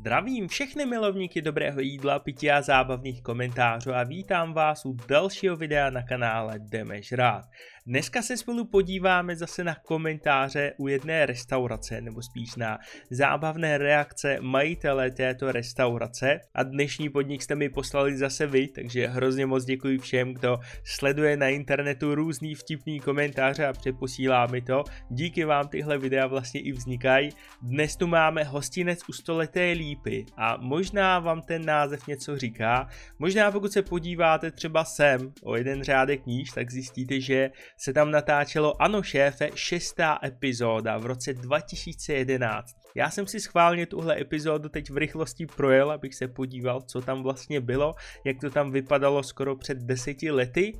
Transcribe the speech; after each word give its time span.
Zdravím 0.00 0.48
všechny 0.48 0.86
milovníky 0.86 1.42
dobrého 1.42 1.80
jídla, 1.80 2.18
pití 2.18 2.50
a 2.50 2.62
zábavných 2.62 3.22
komentářů 3.22 3.94
a 3.94 4.02
vítám 4.04 4.52
vás 4.52 4.86
u 4.86 4.96
dalšího 5.08 5.56
videa 5.56 5.90
na 5.90 6.02
kanále 6.02 6.58
Jdeme 6.58 7.00
rád. 7.12 7.44
Dneska 7.86 8.22
se 8.22 8.36
spolu 8.36 8.64
podíváme 8.64 9.36
zase 9.36 9.64
na 9.64 9.74
komentáře 9.74 10.72
u 10.78 10.88
jedné 10.88 11.26
restaurace, 11.26 12.00
nebo 12.00 12.22
spíš 12.22 12.56
na 12.56 12.78
zábavné 13.10 13.78
reakce 13.78 14.38
majitele 14.40 15.10
této 15.10 15.52
restaurace 15.52 16.40
a 16.54 16.62
dnešní 16.62 17.08
podnik 17.08 17.42
jste 17.42 17.54
mi 17.54 17.68
poslali 17.68 18.16
zase 18.16 18.46
vy, 18.46 18.68
takže 18.68 19.06
hrozně 19.06 19.46
moc 19.46 19.64
děkuji 19.64 19.98
všem, 19.98 20.34
kdo 20.34 20.58
sleduje 20.84 21.36
na 21.36 21.48
internetu 21.48 22.14
různý 22.14 22.54
vtipný 22.54 23.00
komentáře 23.00 23.66
a 23.66 23.72
přeposílá 23.72 24.46
mi 24.46 24.62
to. 24.62 24.84
Díky 25.10 25.44
vám 25.44 25.68
tyhle 25.68 25.98
videa 25.98 26.26
vlastně 26.26 26.60
i 26.60 26.72
vznikají. 26.72 27.30
Dnes 27.62 27.96
tu 27.96 28.06
máme 28.06 28.44
hostinec 28.44 29.00
u 29.08 29.12
stoleté 29.12 29.72
lípy 29.90 30.26
a 30.36 30.56
možná 30.60 31.18
vám 31.18 31.42
ten 31.42 31.64
název 31.64 32.06
něco 32.06 32.38
říká. 32.38 32.88
Možná 33.18 33.50
pokud 33.50 33.72
se 33.72 33.82
podíváte 33.82 34.50
třeba 34.50 34.84
sem 34.84 35.32
o 35.42 35.56
jeden 35.56 35.82
řádek 35.82 36.26
níž, 36.26 36.50
tak 36.50 36.70
zjistíte, 36.70 37.20
že 37.20 37.50
se 37.76 37.92
tam 37.92 38.10
natáčelo 38.10 38.82
Ano 38.82 39.02
šéfe, 39.02 39.50
šestá 39.54 40.18
epizóda 40.24 40.98
v 40.98 41.06
roce 41.06 41.34
2011. 41.34 42.76
Já 42.94 43.10
jsem 43.10 43.26
si 43.26 43.40
schválně 43.40 43.86
tuhle 43.86 44.20
epizodu 44.20 44.68
teď 44.68 44.90
v 44.90 44.96
rychlosti 44.96 45.46
projel, 45.46 45.90
abych 45.90 46.14
se 46.14 46.28
podíval, 46.28 46.80
co 46.80 47.00
tam 47.00 47.22
vlastně 47.22 47.60
bylo, 47.60 47.94
jak 48.24 48.40
to 48.40 48.50
tam 48.50 48.70
vypadalo 48.70 49.22
skoro 49.22 49.56
před 49.56 49.78
deseti 49.78 50.30
lety. 50.30 50.72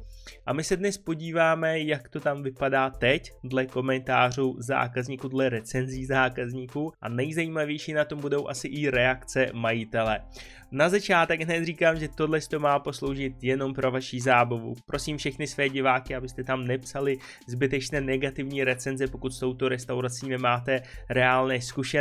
A 0.47 0.53
my 0.53 0.65
se 0.65 0.77
dnes 0.77 0.99
podíváme, 0.99 1.81
jak 1.81 2.09
to 2.09 2.21
tam 2.21 2.43
vypadá 2.43 2.91
teď, 2.91 3.33
dle 3.45 3.67
komentářů 3.67 4.57
zákazníků, 4.59 5.29
dle 5.29 5.49
recenzí 5.49 6.07
zákazníků 6.07 6.93
a 7.01 7.09
nejzajímavější 7.09 7.93
na 7.93 8.05
tom 8.05 8.21
budou 8.21 8.49
asi 8.49 8.69
i 8.69 8.91
reakce 8.91 9.47
majitele. 9.53 10.21
Na 10.73 10.89
začátek 10.89 11.41
hned 11.41 11.65
říkám, 11.65 11.97
že 11.97 12.09
tohle 12.09 12.41
to 12.41 12.59
má 12.59 12.79
posloužit 12.79 13.45
jenom 13.45 13.75
pro 13.75 13.91
vaši 13.91 14.21
zábavu. 14.21 14.75
Prosím 14.87 15.17
všechny 15.17 15.47
své 15.47 15.69
diváky, 15.69 16.15
abyste 16.15 16.45
tam 16.45 16.67
nepsali 16.67 17.17
zbytečné 17.47 18.01
negativní 18.01 18.65
recenze, 18.65 19.07
pokud 19.07 19.33
s 19.33 19.39
touto 19.39 19.69
restaurací 19.69 20.29
nemáte 20.29 20.83
reálné 21.09 21.61
zkušenosti. 21.61 22.00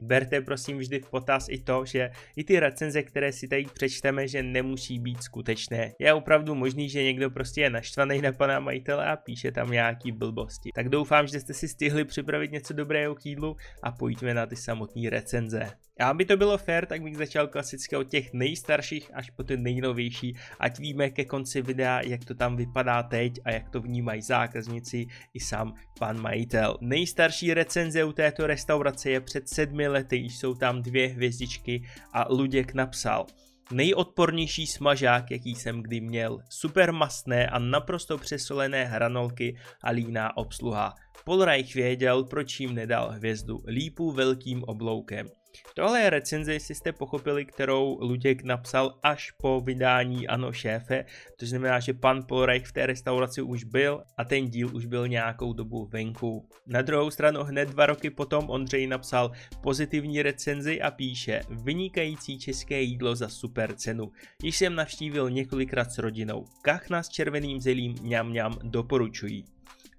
Berte 0.00 0.40
prosím 0.40 0.78
vždy 0.78 1.00
v 1.00 1.10
potaz 1.10 1.46
i 1.48 1.58
to, 1.58 1.84
že 1.84 2.10
i 2.36 2.44
ty 2.44 2.60
recenze, 2.60 3.02
které 3.02 3.32
si 3.32 3.48
tady 3.48 3.64
přečteme, 3.74 4.28
že 4.28 4.42
nemusí 4.42 4.98
být 4.98 5.22
skutečné. 5.22 5.92
Je 5.98 6.14
opravdu 6.14 6.54
možný, 6.54 6.88
že 6.88 7.02
někdo 7.02 7.30
prostě 7.30 7.60
je 7.60 7.70
naštvaný 7.70 8.22
na 8.22 8.32
pana 8.32 8.60
majitele 8.60 9.06
a 9.06 9.16
píše 9.16 9.52
tam 9.52 9.70
nějaký 9.70 10.12
blbosti. 10.12 10.70
Tak 10.74 10.88
doufám, 10.88 11.26
že 11.26 11.40
jste 11.40 11.54
si 11.54 11.68
stihli 11.68 12.04
připravit 12.04 12.52
něco 12.52 12.74
dobrého 12.74 13.14
k 13.14 13.26
jídlu 13.26 13.56
a 13.82 13.92
pojďme 13.92 14.34
na 14.34 14.46
ty 14.46 14.56
samotné 14.56 15.10
recenze. 15.10 15.85
A 16.00 16.08
aby 16.08 16.24
to 16.24 16.36
bylo 16.36 16.58
fair, 16.58 16.86
tak 16.86 17.02
bych 17.02 17.16
začal 17.16 17.46
klasicky 17.46 17.96
od 17.96 18.08
těch 18.08 18.32
nejstarších 18.32 19.10
až 19.14 19.30
po 19.30 19.42
ty 19.42 19.56
nejnovější, 19.56 20.36
ať 20.60 20.78
víme 20.78 21.10
ke 21.10 21.24
konci 21.24 21.62
videa, 21.62 22.00
jak 22.00 22.24
to 22.24 22.34
tam 22.34 22.56
vypadá 22.56 23.02
teď 23.02 23.32
a 23.44 23.50
jak 23.50 23.70
to 23.70 23.80
vnímají 23.80 24.22
zákazníci 24.22 25.06
i 25.34 25.40
sám 25.40 25.74
pan 25.98 26.20
majitel. 26.20 26.78
Nejstarší 26.80 27.54
recenze 27.54 28.04
u 28.04 28.12
této 28.12 28.46
restaurace 28.46 29.10
je 29.10 29.20
před 29.20 29.48
sedmi 29.48 29.88
lety, 29.88 30.16
jsou 30.16 30.54
tam 30.54 30.82
dvě 30.82 31.08
hvězdičky 31.08 31.82
a 32.12 32.26
Luděk 32.30 32.74
napsal 32.74 33.26
Nejodpornější 33.72 34.66
smažák, 34.66 35.30
jaký 35.30 35.54
jsem 35.54 35.82
kdy 35.82 36.00
měl. 36.00 36.38
Super 36.48 36.92
mastné 36.92 37.46
a 37.46 37.58
naprosto 37.58 38.18
přesolené 38.18 38.84
hranolky 38.84 39.56
a 39.82 39.90
líná 39.90 40.36
obsluha. 40.36 40.94
Polreich 41.24 41.74
věděl, 41.74 42.24
proč 42.24 42.60
jim 42.60 42.74
nedal 42.74 43.10
hvězdu. 43.10 43.58
Lípu 43.66 44.12
velkým 44.12 44.64
obloukem. 44.64 45.26
Tohle 45.74 46.00
je 46.00 46.10
recenze, 46.10 46.52
jestli 46.52 46.74
jste 46.74 46.92
pochopili, 46.92 47.44
kterou 47.44 47.98
Luděk 48.00 48.42
napsal 48.42 48.98
až 49.02 49.30
po 49.30 49.60
vydání 49.60 50.28
Ano 50.28 50.52
šéfe, 50.52 51.04
to 51.36 51.46
znamená, 51.46 51.80
že 51.80 51.94
pan 51.94 52.22
Polreich 52.28 52.66
v 52.66 52.72
té 52.72 52.86
restauraci 52.86 53.42
už 53.42 53.64
byl 53.64 54.02
a 54.16 54.24
ten 54.24 54.48
díl 54.50 54.76
už 54.76 54.86
byl 54.86 55.08
nějakou 55.08 55.52
dobu 55.52 55.86
venku. 55.86 56.48
Na 56.66 56.82
druhou 56.82 57.10
stranu 57.10 57.42
hned 57.42 57.68
dva 57.68 57.86
roky 57.86 58.10
potom 58.10 58.50
Ondřej 58.50 58.86
napsal 58.86 59.32
pozitivní 59.62 60.22
recenzi 60.22 60.82
a 60.82 60.90
píše 60.90 61.40
vynikající 61.50 62.38
české 62.38 62.80
jídlo 62.80 63.16
za 63.16 63.28
super 63.28 63.74
cenu. 63.74 64.12
Již 64.42 64.56
jsem 64.56 64.74
navštívil 64.74 65.30
několikrát 65.30 65.92
s 65.92 65.98
rodinou. 65.98 66.44
Kachna 66.62 67.02
s 67.02 67.08
červeným 67.08 67.60
zelím 67.60 67.94
ňam 68.02 68.32
ňam 68.32 68.58
doporučují. 68.62 69.44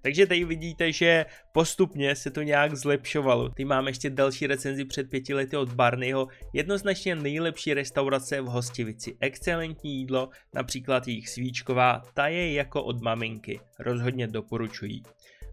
Takže 0.08 0.26
tady 0.26 0.44
vidíte, 0.44 0.92
že 0.92 1.26
postupně 1.52 2.16
se 2.16 2.30
to 2.30 2.42
nějak 2.42 2.76
zlepšovalo. 2.76 3.48
Ty 3.48 3.64
máme 3.64 3.90
ještě 3.90 4.10
další 4.10 4.46
recenzi 4.46 4.84
před 4.84 5.10
pěti 5.10 5.34
lety 5.34 5.56
od 5.56 5.72
Barneyho, 5.72 6.28
jednoznačně 6.52 7.14
nejlepší 7.14 7.74
restaurace 7.74 8.40
v 8.40 8.44
Hostivici. 8.44 9.16
Excelentní 9.20 9.98
jídlo, 9.98 10.28
například 10.54 11.08
jejich 11.08 11.28
svíčková, 11.28 12.02
ta 12.14 12.28
je 12.28 12.52
jako 12.52 12.82
od 12.82 13.02
maminky. 13.02 13.60
Rozhodně 13.78 14.26
doporučují. 14.26 15.02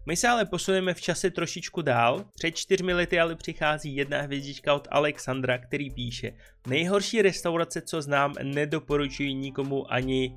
My 0.06 0.16
se 0.16 0.28
ale 0.28 0.44
posuneme 0.44 0.94
v 0.94 1.00
čase 1.00 1.30
trošičku 1.30 1.82
dál. 1.82 2.24
Před 2.34 2.56
čtyřmi 2.56 2.94
lety 2.94 3.20
ale 3.20 3.34
přichází 3.34 3.96
jedna 3.96 4.20
hvězdička 4.20 4.74
od 4.74 4.88
Alexandra, 4.90 5.58
který 5.58 5.90
píše 5.90 6.32
Nejhorší 6.66 7.22
restaurace, 7.22 7.82
co 7.82 8.02
znám, 8.02 8.34
nedoporučuji 8.42 9.34
nikomu 9.34 9.92
ani 9.92 10.36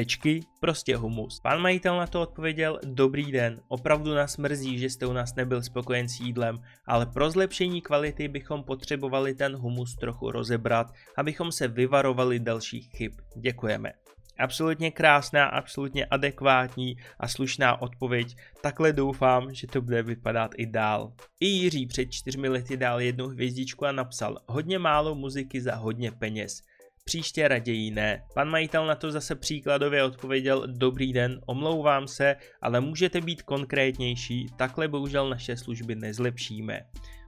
Tečky, 0.00 0.40
prostě 0.60 0.96
humus. 0.96 1.40
Pan 1.40 1.60
majitel 1.60 1.96
na 1.96 2.06
to 2.06 2.22
odpověděl, 2.22 2.80
dobrý 2.84 3.32
den, 3.32 3.60
opravdu 3.68 4.14
nás 4.14 4.36
mrzí, 4.36 4.78
že 4.78 4.90
jste 4.90 5.06
u 5.06 5.12
nás 5.12 5.34
nebyl 5.34 5.62
spokojen 5.62 6.08
s 6.08 6.20
jídlem, 6.20 6.58
ale 6.86 7.06
pro 7.06 7.30
zlepšení 7.30 7.82
kvality 7.82 8.28
bychom 8.28 8.64
potřebovali 8.64 9.34
ten 9.34 9.56
humus 9.56 9.96
trochu 9.96 10.30
rozebrat, 10.30 10.86
abychom 11.16 11.52
se 11.52 11.68
vyvarovali 11.68 12.38
dalších 12.38 12.90
chyb. 12.96 13.12
Děkujeme. 13.36 13.92
Absolutně 14.38 14.90
krásná, 14.90 15.46
absolutně 15.46 16.06
adekvátní 16.06 16.96
a 17.18 17.28
slušná 17.28 17.82
odpověď. 17.82 18.36
Takhle 18.60 18.92
doufám, 18.92 19.54
že 19.54 19.66
to 19.66 19.82
bude 19.82 20.02
vypadat 20.02 20.50
i 20.56 20.66
dál. 20.66 21.12
I 21.40 21.46
Jiří 21.46 21.86
před 21.86 22.06
čtyřmi 22.12 22.48
lety 22.48 22.76
dal 22.76 23.00
jednu 23.00 23.28
hvězdičku 23.28 23.86
a 23.86 23.92
napsal 23.92 24.38
hodně 24.46 24.78
málo 24.78 25.14
muziky 25.14 25.60
za 25.60 25.74
hodně 25.74 26.12
peněz. 26.12 26.62
Příště 27.10 27.48
raději 27.48 27.90
ne. 27.90 28.24
Pan 28.34 28.48
majitel 28.48 28.86
na 28.86 28.94
to 28.94 29.12
zase 29.12 29.34
příkladově 29.34 30.04
odpověděl 30.04 30.66
dobrý 30.66 31.12
den, 31.12 31.40
omlouvám 31.46 32.08
se, 32.08 32.36
ale 32.62 32.80
můžete 32.80 33.20
být 33.20 33.42
konkrétnější, 33.42 34.46
takhle 34.56 34.88
bohužel 34.88 35.30
naše 35.30 35.56
služby 35.56 35.94
nezlepšíme. 35.94 36.80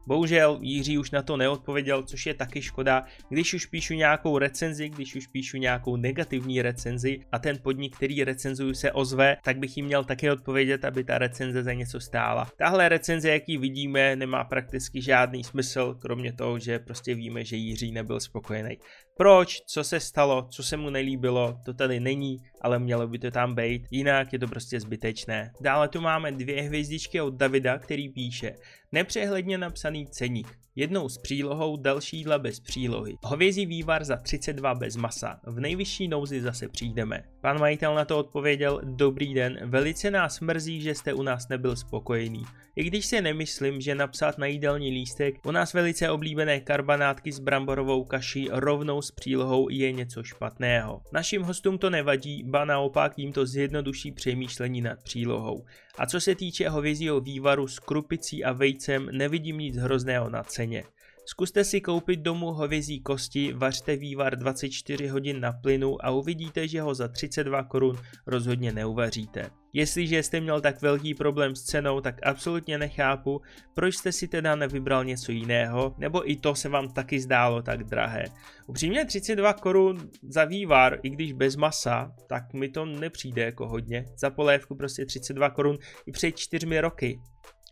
Bohužel 0.07 0.59
Jiří 0.63 0.99
už 0.99 1.11
na 1.11 1.23
to 1.23 1.37
neodpověděl, 1.37 2.03
což 2.03 2.27
je 2.27 2.35
taky 2.35 2.63
škoda. 2.63 3.05
Když 3.29 3.55
už 3.55 3.67
píšu 3.67 3.95
nějakou 3.95 4.39
recenzi, 4.39 4.89
když 4.89 5.15
už 5.15 5.27
píšu 5.27 5.57
nějakou 5.57 5.97
negativní 5.97 6.63
recenzi 6.63 7.19
a 7.33 7.39
ten 7.39 7.59
podnik, 7.63 7.97
který 7.97 8.25
recenzuju, 8.25 8.75
se 8.75 8.93
ozve, 8.93 9.37
tak 9.45 9.59
bych 9.59 9.77
jim 9.77 9.87
měl 9.87 10.05
také 10.05 10.33
odpovědět, 10.33 10.85
aby 10.85 11.05
ta 11.05 11.19
recenze 11.19 11.63
za 11.63 11.73
něco 11.73 12.01
stála. 12.01 12.49
Tahle 12.59 12.89
recenze, 12.89 13.31
jaký 13.31 13.59
vidíme, 13.59 14.17
nemá 14.17 14.45
prakticky 14.45 15.03
žádný 15.03 15.45
smysl, 15.45 15.95
kromě 15.95 16.33
toho, 16.33 16.59
že 16.59 16.79
prostě 16.79 17.15
víme, 17.15 17.45
že 17.45 17.57
Jiří 17.57 17.93
nebyl 17.93 18.21
spokojený. 18.21 18.79
Proč, 19.17 19.61
co 19.67 19.85
se 19.85 20.01
stalo, 20.01 20.49
co 20.51 20.63
se 20.63 20.77
mu 20.77 20.91
nelíbilo, 20.91 21.59
to 21.65 21.75
tady 21.75 22.01
není, 22.01 22.37
ale 22.63 22.79
mělo 22.79 23.09
by 23.09 23.19
to 23.19 23.31
tam 23.31 23.55
být, 23.55 23.87
jinak 23.91 24.33
je 24.33 24.39
to 24.39 24.49
prostě 24.49 24.81
zbytečné. 24.81 25.53
Dále 25.61 25.89
tu 25.89 26.01
máme 26.01 26.33
dvě 26.33 26.63
hvězdičky 26.63 27.21
od 27.21 27.35
Davida, 27.35 27.79
který 27.79 28.09
píše 28.09 28.55
Nepřehledně 28.93 29.59
napsaný 29.59 30.07
ceník. 30.07 30.59
Jednou 30.77 31.09
s 31.09 31.19
přílohou, 31.19 31.77
další 31.77 32.17
jídla 32.17 32.39
bez 32.39 32.61
přílohy. 32.61 33.17
Hovězí 33.25 33.67
vývar 33.67 34.05
za 34.05 34.17
32 34.17 34.75
bez 34.75 34.97
masa. 34.97 35.41
V 35.47 35.61
nejvyšší 35.61 36.09
nouzi 36.09 36.41
zase 36.41 36.69
přijdeme. 36.69 37.25
Pan 37.41 37.61
majitel 37.61 37.95
na 37.95 38.05
to 38.05 38.19
odpověděl, 38.19 38.81
dobrý 38.85 39.35
den, 39.35 39.59
velice 39.65 40.11
nás 40.11 40.41
mrzí, 40.41 40.81
že 40.81 40.95
jste 40.95 41.15
u 41.15 41.23
nás 41.23 41.49
nebyl 41.49 41.77
spokojený. 41.77 42.45
I 42.77 42.85
když 42.85 43.07
si 43.07 43.21
nemyslím, 43.21 43.81
že 43.81 43.95
napsat 43.95 44.39
na 44.39 44.47
jídelní 44.47 44.91
lístek 44.91 45.47
u 45.47 45.51
nás 45.51 45.73
velice 45.73 46.11
oblíbené 46.11 46.61
karbanátky 46.61 47.33
s 47.33 47.39
bramborovou 47.39 48.05
kaší 48.05 48.49
rovnou 48.53 49.03
s 49.03 49.11
přílohou 49.11 49.69
je 49.69 49.93
něco 49.93 50.23
špatného. 50.23 51.03
Našim 51.13 51.43
hostům 51.43 51.79
to 51.79 51.91
nevadí, 51.91 52.43
ba 52.53 52.65
naopak 52.65 53.19
jim 53.19 53.33
to 53.33 53.47
zjednoduší 53.47 54.13
přemýšlení 54.13 54.81
nad 54.81 55.03
přílohou. 55.03 55.65
A 55.99 56.07
co 56.07 56.21
se 56.21 56.35
týče 56.35 56.69
hovězího 56.69 57.21
vývaru 57.21 57.69
s 57.69 57.79
krupicí 57.79 58.45
a 58.45 58.53
vejcem, 58.53 59.09
nevidím 59.13 59.59
nic 59.59 59.77
hrozného 59.77 60.31
na 60.31 60.43
ceně. 60.43 60.85
Zkuste 61.25 61.65
si 61.65 61.81
koupit 61.81 62.21
domů 62.21 62.47
hovězí 62.47 63.01
kosti, 63.01 63.53
vařte 63.53 63.97
vývar 63.97 64.37
24 64.37 65.07
hodin 65.07 65.41
na 65.41 65.53
plynu 65.53 66.05
a 66.05 66.11
uvidíte, 66.11 66.69
že 66.69 66.81
ho 66.81 66.95
za 66.95 67.09
32 67.09 67.63
korun 67.63 67.97
rozhodně 68.27 68.73
neuvaříte. 68.73 69.51
Jestliže 69.73 70.23
jste 70.23 70.41
měl 70.41 70.61
tak 70.61 70.83
velký 70.83 71.15
problém 71.15 71.57
s 71.57 71.63
cenou, 71.63 72.01
tak 72.01 72.27
absolutně 72.27 72.79
nechápu, 72.79 73.41
proč 73.75 73.97
jste 73.97 74.13
si 74.13 74.29
teda 74.29 74.57
nevybral 74.57 75.05
něco 75.05 75.33
jiného, 75.33 75.95
nebo 75.99 76.31
i 76.31 76.37
to 76.37 76.55
se 76.55 76.69
vám 76.69 76.89
taky 76.89 77.21
zdálo 77.21 77.63
tak 77.63 77.85
drahé. 77.85 78.25
Upřímně 78.67 79.05
32 79.05 79.53
korun 79.53 80.11
za 80.29 80.45
vývar, 80.45 80.99
i 81.03 81.11
když 81.11 81.33
bez 81.33 81.57
masa, 81.57 82.13
tak 82.27 82.53
mi 82.53 82.69
to 82.69 82.85
nepřijde 82.85 83.43
jako 83.43 83.69
hodně. 83.69 84.05
Za 84.17 84.31
polévku 84.31 84.75
prostě 84.75 85.07
32 85.07 85.51
korun 85.51 85.79
i 86.07 86.13
před 86.13 86.33
4 86.37 86.81
roky. 86.81 87.21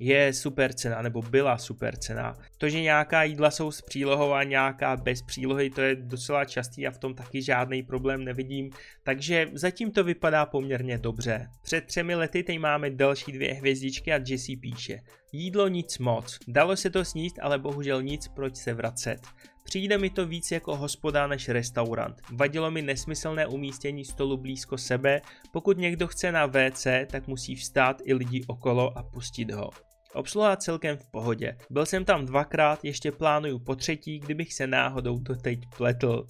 Je 0.00 0.32
super 0.32 0.73
cena, 0.73 1.02
nebo 1.02 1.23
byla 1.23 1.58
super 1.58 1.97
cena. 1.97 2.37
To, 2.58 2.69
že 2.69 2.81
nějaká 2.81 3.23
jídla 3.23 3.50
jsou 3.50 3.70
s 3.70 3.82
přílohou 3.82 4.32
a 4.32 4.44
nějaká 4.44 4.97
bez 4.97 5.23
přílohy, 5.23 5.70
to 5.70 5.81
je 5.81 5.97
docela 5.97 6.44
častý 6.44 6.87
a 6.87 6.91
v 6.91 6.99
tom 6.99 7.14
taky 7.14 7.43
žádný 7.43 7.82
problém 7.82 8.25
nevidím, 8.25 8.70
takže 9.02 9.47
zatím 9.52 9.93
to 9.93 10.05
vypadá 10.05 10.47
poměrně 10.47 10.99
dobře. 10.99 11.49
Před 11.62 11.85
třemi 11.85 12.14
lety 12.14 12.43
teď 12.43 12.58
máme 12.58 12.91
další 12.91 13.32
dvě 13.32 13.55
hvězdičky 13.55 14.12
a 14.12 14.20
Jesse 14.26 14.52
píše. 14.61 14.99
Jídlo 15.32 15.69
nic 15.69 15.99
moc, 15.99 16.38
dalo 16.49 16.76
se 16.76 16.91
to 16.91 17.05
sníst, 17.05 17.38
ale 17.43 17.58
bohužel 17.58 18.02
nic, 18.02 18.29
proč 18.29 18.56
se 18.56 18.75
vracet. 18.75 19.20
Přijde 19.64 19.99
mi 19.99 20.11
to 20.11 20.26
víc 20.26 20.50
jako 20.50 20.76
hospoda 20.76 21.26
než 21.26 21.49
restaurant. 21.49 22.20
Vadilo 22.32 22.70
mi 22.70 22.82
nesmyslné 22.82 23.47
umístění 23.47 24.05
stolu 24.05 24.37
blízko 24.37 24.79
sebe, 24.79 25.20
pokud 25.52 25.79
někdo 25.79 26.06
chce 26.06 26.32
na 26.32 26.47
WC, 26.47 26.87
tak 27.11 27.26
musí 27.26 27.55
vstát 27.55 28.02
i 28.05 28.14
lidi 28.14 28.44
okolo 28.49 28.99
a 28.99 29.02
pustit 29.02 29.50
ho. 29.50 29.70
Obsluha 30.14 30.56
celkem 30.56 30.96
v 30.96 31.06
pohodě. 31.10 31.56
Byl 31.70 31.86
jsem 31.86 32.04
tam 32.04 32.26
dvakrát, 32.26 32.84
ještě 32.84 33.12
plánuju 33.12 33.58
po 33.58 33.76
třetí, 33.76 34.18
kdybych 34.18 34.54
se 34.54 34.66
náhodou 34.66 35.18
to 35.18 35.34
teď 35.34 35.58
pletl. 35.76 36.26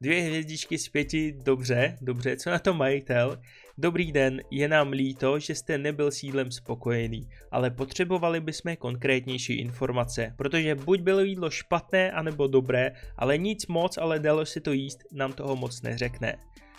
Dvě 0.00 0.22
hvězdičky 0.22 0.78
z 0.78 0.88
pěti, 0.88 1.36
dobře, 1.44 1.96
dobře, 2.00 2.36
co 2.36 2.50
na 2.50 2.58
to 2.58 2.74
majitel? 2.74 3.40
Dobrý 3.78 4.12
den, 4.12 4.40
je 4.50 4.68
nám 4.68 4.90
líto, 4.90 5.38
že 5.38 5.54
jste 5.54 5.78
nebyl 5.78 6.10
sídlem 6.10 6.52
spokojený, 6.52 7.28
ale 7.50 7.70
potřebovali 7.70 8.40
bychom 8.40 8.76
konkrétnější 8.76 9.52
informace, 9.52 10.34
protože 10.36 10.74
buď 10.74 11.00
bylo 11.00 11.20
jídlo 11.20 11.50
špatné, 11.50 12.12
anebo 12.12 12.46
dobré, 12.46 12.92
ale 13.16 13.38
nic 13.38 13.66
moc, 13.66 13.98
ale 13.98 14.18
dalo 14.18 14.46
si 14.46 14.60
to 14.60 14.72
jíst, 14.72 14.98
nám 15.12 15.32
toho 15.32 15.56
moc 15.56 15.82
neřekne. 15.82 16.38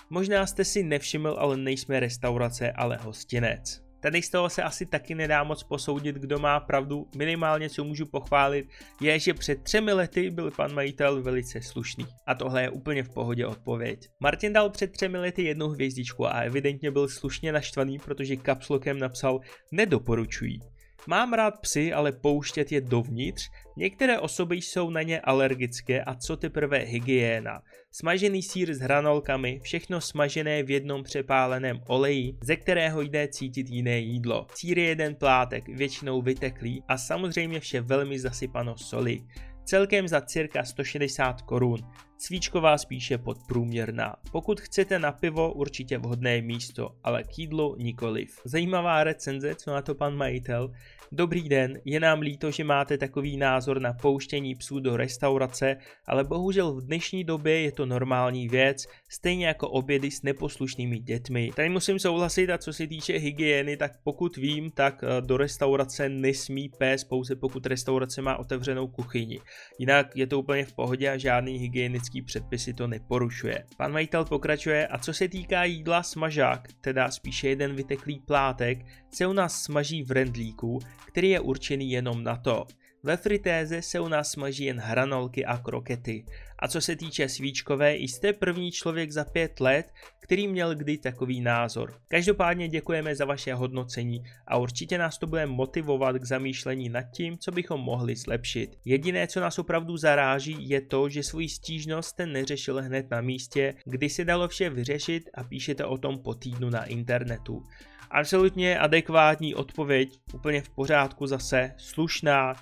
Možná 0.10 0.46
jste 0.46 0.66
si 0.66 0.84
nevšiml, 0.84 1.36
ale 1.40 1.58
nejsme 1.58 2.00
restaurace, 2.00 2.72
ale 2.72 2.98
hostinec. 3.02 3.87
Tady 4.00 4.22
z 4.22 4.30
toho 4.30 4.50
se 4.50 4.64
asi 4.64 4.86
taky 4.86 5.16
nedá 5.16 5.44
moc 5.44 5.64
posoudit, 5.64 6.16
kdo 6.16 6.40
má 6.40 6.60
pravdu. 6.60 7.08
Minimálně, 7.16 7.70
co 7.70 7.84
můžu 7.84 8.06
pochválit, 8.06 8.66
je, 9.02 9.20
že 9.20 9.34
před 9.34 9.64
třemi 9.64 9.94
lety 9.94 10.30
byl 10.30 10.52
pan 10.52 10.74
majitel 10.74 11.24
velice 11.24 11.62
slušný. 11.62 12.06
A 12.28 12.36
tohle 12.36 12.62
je 12.62 12.70
úplně 12.70 13.04
v 13.04 13.14
pohodě 13.14 13.46
odpověď. 13.46 14.10
Martin 14.20 14.54
dal 14.54 14.70
před 14.70 14.92
třemi 14.92 15.18
lety 15.18 15.44
jednu 15.44 15.68
hvězdičku 15.68 16.26
a 16.26 16.40
evidentně 16.40 16.92
byl 16.92 17.08
slušně 17.08 17.52
naštvaný, 17.52 18.00
protože 18.00 18.36
kapslokem 18.36 19.00
napsal 19.00 19.40
nedoporučují. 19.72 20.60
Mám 21.10 21.34
rád 21.34 21.60
psy, 21.62 21.94
ale 21.94 22.12
pouštět 22.12 22.72
je 22.72 22.82
dovnitř? 22.82 23.50
Některé 23.78 24.20
osoby 24.20 24.56
jsou 24.56 24.90
na 24.90 25.02
ně 25.02 25.20
alergické 25.20 26.04
a 26.04 26.16
co 26.16 26.38
teprve 26.38 26.78
hygiena. 26.78 27.62
Smažený 27.92 28.44
sír 28.44 28.74
s 28.74 28.80
hranolkami, 28.80 29.60
všechno 29.64 30.02
smažené 30.02 30.64
v 30.64 30.72
jednom 30.72 31.04
přepáleném 31.04 31.80
oleji, 31.88 32.38
ze 32.44 32.56
kterého 32.56 33.02
jde 33.02 33.28
cítit 33.28 33.70
jiné 33.70 34.00
jídlo. 34.00 34.48
Sír 34.56 34.80
je 34.80 34.86
jeden 34.86 35.16
plátek, 35.16 35.70
většinou 35.70 36.22
vyteklý 36.22 36.84
a 36.88 36.98
samozřejmě 36.98 37.60
vše 37.60 37.82
velmi 37.82 38.20
zasypano 38.20 38.78
soli. 38.78 39.20
Celkem 39.66 40.08
za 40.08 40.22
cirka 40.22 40.64
160 40.64 41.42
korun. 41.42 41.80
Cvíčková 42.18 42.78
spíše 42.78 43.18
podprůměrná. 43.18 44.16
Pokud 44.32 44.62
chcete 44.62 45.00
na 45.00 45.12
pivo, 45.12 45.54
určitě 45.54 45.98
vhodné 45.98 46.42
místo, 46.42 46.96
ale 47.04 47.24
k 47.24 47.40
jídlu 47.40 47.76
nikoliv. 47.80 48.42
Zajímavá 48.46 49.04
recenze, 49.04 49.56
co 49.56 49.74
na 49.74 49.82
to 49.82 49.96
pan 49.96 50.16
majitel. 50.16 50.72
Dobrý 51.12 51.50
den, 51.50 51.80
je 51.86 52.00
nám 52.00 52.20
líto, 52.20 52.52
že 52.52 52.64
máte 52.64 52.98
takový 52.98 53.38
názor 53.38 53.82
na 53.82 53.94
pouštění 53.94 54.56
psů 54.56 54.80
do 54.80 54.98
restaurace, 54.98 55.78
ale 56.08 56.24
bohužel 56.24 56.74
v 56.74 56.86
dnešní 56.86 57.24
době 57.24 57.62
je 57.62 57.72
to 57.72 57.86
normální 57.86 58.50
věc, 58.50 58.84
stejně 59.10 59.48
jako 59.48 59.70
obědy 59.70 60.12
s 60.12 60.24
neposlušnými 60.24 61.00
dětmi. 61.00 61.52
Tady 61.56 61.70
musím 61.70 62.00
souhlasit 62.00 62.50
a 62.50 62.58
co 62.58 62.74
se 62.74 62.88
týče 62.88 63.18
hygieny, 63.18 63.78
tak 63.78 63.92
pokud 64.04 64.38
vím, 64.38 64.72
tak 64.72 65.04
eh, 65.04 65.22
do 65.22 65.38
restaurace 65.38 66.10
nesmí 66.10 66.70
pes 66.78 67.04
pouze 67.04 67.36
pokud 67.36 67.66
restaurace 67.66 68.22
má 68.22 68.38
otevřenou 68.38 68.88
kuchyni. 68.88 69.40
Jinak 69.80 70.16
je 70.16 70.28
to 70.28 70.40
úplně 70.40 70.66
v 70.66 70.74
pohodě 70.74 71.10
a 71.10 71.18
žádný 71.18 71.58
hygienický 71.58 72.07
předpisy 72.22 72.74
to 72.74 72.88
neporušuje. 72.88 73.66
Pan 73.78 73.92
majitel 73.92 74.26
pokračuje 74.26 74.88
a 74.88 74.98
co 74.98 75.14
se 75.14 75.28
týká 75.28 75.64
jídla 75.64 76.04
smažák, 76.04 76.68
teda 76.82 77.12
spíše 77.12 77.50
jeden 77.50 77.76
vyteklý 77.76 78.20
plátek, 78.20 78.86
se 79.14 79.28
u 79.28 79.34
nás 79.34 79.62
smaží 79.62 80.04
v 80.04 80.12
rendlíku, 80.12 80.80
který 81.08 81.30
je 81.30 81.40
určený 81.40 81.92
jenom 81.92 82.24
na 82.24 82.36
to. 82.36 82.66
Ve 83.04 83.18
fritéze 83.18 83.82
se 83.82 84.00
u 84.00 84.08
nás 84.08 84.32
smaží 84.32 84.64
jen 84.64 84.80
hranolky 84.80 85.46
a 85.46 85.58
krokety. 85.58 86.26
A 86.60 86.68
co 86.68 86.82
se 86.82 86.96
týče 86.96 87.30
svíčkové, 87.30 87.96
jste 87.96 88.34
první 88.34 88.72
člověk 88.72 89.12
za 89.12 89.26
pět 89.26 89.60
let, 89.60 89.94
který 90.20 90.48
měl 90.48 90.76
kdy 90.76 90.98
takový 90.98 91.42
názor. 91.42 92.02
Každopádně 92.08 92.70
děkujeme 92.70 93.16
za 93.16 93.26
vaše 93.26 93.54
hodnocení 93.54 94.24
a 94.48 94.58
určitě 94.58 94.98
nás 94.98 95.18
to 95.18 95.28
bude 95.28 95.46
motivovat 95.46 96.16
k 96.16 96.24
zamýšlení 96.24 96.90
nad 96.90 97.04
tím, 97.04 97.38
co 97.38 97.52
bychom 97.52 97.82
mohli 97.82 98.16
zlepšit. 98.16 98.78
Jediné, 98.86 99.28
co 99.28 99.40
nás 99.40 99.60
opravdu 99.60 99.98
zaráží, 99.98 100.70
je 100.70 100.82
to, 100.82 101.10
že 101.10 101.24
svůj 101.24 101.50
stížnost 101.50 102.10
jste 102.10 102.26
neřešil 102.26 102.82
hned 102.82 103.12
na 103.12 103.22
místě, 103.22 103.74
kdy 103.86 104.10
se 104.10 104.26
dalo 104.26 104.48
vše 104.48 104.70
vyřešit 104.70 105.30
a 105.34 105.44
píšete 105.44 105.86
o 105.86 105.98
tom 105.98 106.20
po 106.20 106.34
týdnu 106.34 106.70
na 106.70 106.86
internetu. 106.86 107.64
Absolutně 108.12 108.80
adekvátní 108.80 109.56
odpověď, 109.56 110.20
úplně 110.34 110.62
v 110.62 110.70
pořádku 110.70 111.28
zase, 111.28 111.74
slušná, 111.78 112.56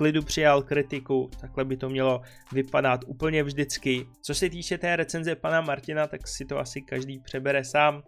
klidu 0.00 0.22
přijal 0.22 0.62
kritiku, 0.62 1.30
takhle 1.40 1.64
by 1.64 1.76
to 1.76 1.88
mělo 1.88 2.20
vypadat 2.52 3.00
úplně 3.06 3.42
vždycky. 3.42 4.06
Co 4.22 4.34
se 4.34 4.50
týče 4.50 4.78
té 4.78 4.96
recenze 4.96 5.34
pana 5.34 5.60
Martina, 5.60 6.06
tak 6.06 6.28
si 6.28 6.44
to 6.44 6.58
asi 6.58 6.82
každý 6.82 7.18
přebere 7.18 7.64
sám. 7.64 8.02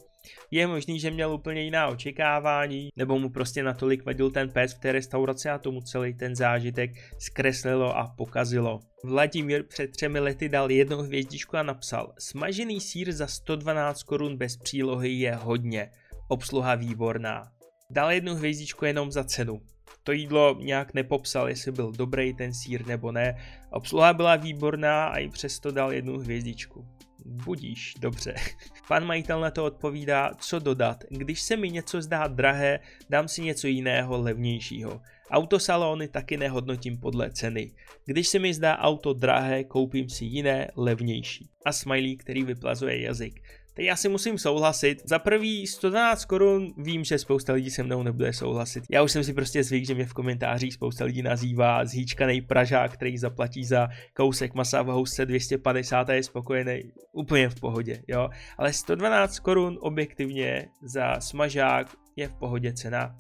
Je 0.51 0.67
možný, 0.67 1.01
že 1.01 1.11
měl 1.11 1.33
úplně 1.33 1.63
jiná 1.63 1.89
očekávání, 1.89 2.89
nebo 2.97 3.19
mu 3.19 3.31
prostě 3.31 3.63
natolik 3.63 4.05
vadil 4.07 4.31
ten 4.31 4.51
pes 4.51 4.75
v 4.75 4.79
té 4.79 4.93
restauraci 4.93 5.49
a 5.49 5.59
tomu 5.59 5.81
celý 5.81 6.15
ten 6.15 6.37
zážitek 6.37 6.91
zkreslilo 7.19 7.97
a 7.97 8.15
pokazilo. 8.17 8.81
Vladimír 9.05 9.67
před 9.69 9.91
třemi 9.91 10.21
lety 10.21 10.49
dal 10.49 10.71
jednu 10.71 10.97
hvězdičku 10.97 11.57
a 11.57 11.63
napsal 11.63 12.13
Smažený 12.19 12.81
sír 12.81 13.13
za 13.13 13.27
112 13.27 14.03
korun 14.03 14.37
bez 14.37 14.57
přílohy 14.57 15.13
je 15.13 15.35
hodně 15.35 15.91
obsluha 16.29 16.75
výborná. 16.75 17.43
Dal 17.91 18.13
jednu 18.13 18.35
hvězdičku 18.35 18.85
jenom 18.85 19.13
za 19.13 19.25
cenu. 19.25 19.61
To 20.05 20.13
jídlo 20.13 20.57
nějak 20.61 20.95
nepopsal, 20.95 21.49
jestli 21.49 21.73
byl 21.73 21.93
dobrý 21.93 22.35
ten 22.35 22.55
sír 22.55 22.87
nebo 22.87 23.13
ne. 23.13 23.37
Obsluha 23.71 24.13
byla 24.13 24.37
výborná 24.37 25.07
a 25.07 25.19
i 25.19 25.29
přesto 25.29 25.71
dal 25.71 25.93
jednu 25.93 26.19
hvězdičku. 26.19 26.87
Budíš, 27.25 27.95
dobře. 28.01 28.35
Pan 28.89 29.05
majitel 29.05 29.41
na 29.41 29.51
to 29.51 29.65
odpovídá, 29.65 30.31
co 30.39 30.59
dodat. 30.59 31.05
Když 31.11 31.41
se 31.41 31.57
mi 31.57 31.71
něco 31.71 32.03
zdá 32.03 32.27
drahé, 32.27 32.81
dám 33.11 33.29
si 33.29 33.43
něco 33.43 33.67
jiného, 33.67 34.23
levnějšího. 34.23 35.01
Autosalony 35.31 36.09
taky 36.09 36.37
nehodnotím 36.37 36.99
podle 36.99 37.31
ceny. 37.31 37.73
Když 38.05 38.29
se 38.29 38.39
mi 38.39 38.55
zdá 38.55 38.79
auto 38.79 39.13
drahé, 39.13 39.65
koupím 39.65 40.09
si 40.09 40.25
jiné, 40.25 40.69
levnější. 40.77 41.51
A 41.67 41.73
smiley, 41.73 42.17
který 42.17 42.45
vyplazuje 42.45 43.01
jazyk. 43.01 43.43
Teď 43.75 43.85
já 43.87 43.97
si 43.97 44.09
musím 44.09 44.39
souhlasit. 44.39 45.03
Za 45.05 45.19
prvý 45.19 45.67
112 45.67 46.25
korun 46.25 46.75
vím, 46.77 47.05
že 47.05 47.19
spousta 47.19 47.53
lidí 47.53 47.71
se 47.71 47.83
mnou 47.83 48.03
nebude 48.03 48.33
souhlasit. 48.33 48.85
Já 48.91 49.03
už 49.03 49.13
jsem 49.13 49.25
si 49.25 49.33
prostě 49.33 49.65
zvyk, 49.65 49.87
že 49.87 49.95
mě 49.95 50.07
v 50.07 50.13
komentářích 50.13 50.75
spousta 50.75 51.05
lidí 51.05 51.23
nazývá 51.23 51.85
zhýčkaný 51.85 52.41
Pražák, 52.41 52.93
který 52.93 53.19
zaplatí 53.19 53.65
za 53.65 53.89
kousek 54.15 54.55
masa 54.55 54.83
v 54.83 54.87
housce 54.87 55.27
250 55.27 56.11
a 56.11 56.13
je 56.13 56.23
spokojený 56.23 56.83
úplně 57.13 57.49
v 57.49 57.61
pohodě, 57.61 58.03
jo. 58.09 58.29
Ale 58.59 58.73
112 58.73 59.39
korun 59.39 59.79
objektivně 59.81 60.69
za 60.83 61.21
smažák 61.21 61.87
je 62.17 62.29
v 62.29 62.35
pohodě 62.35 62.73
cena. 62.73 63.17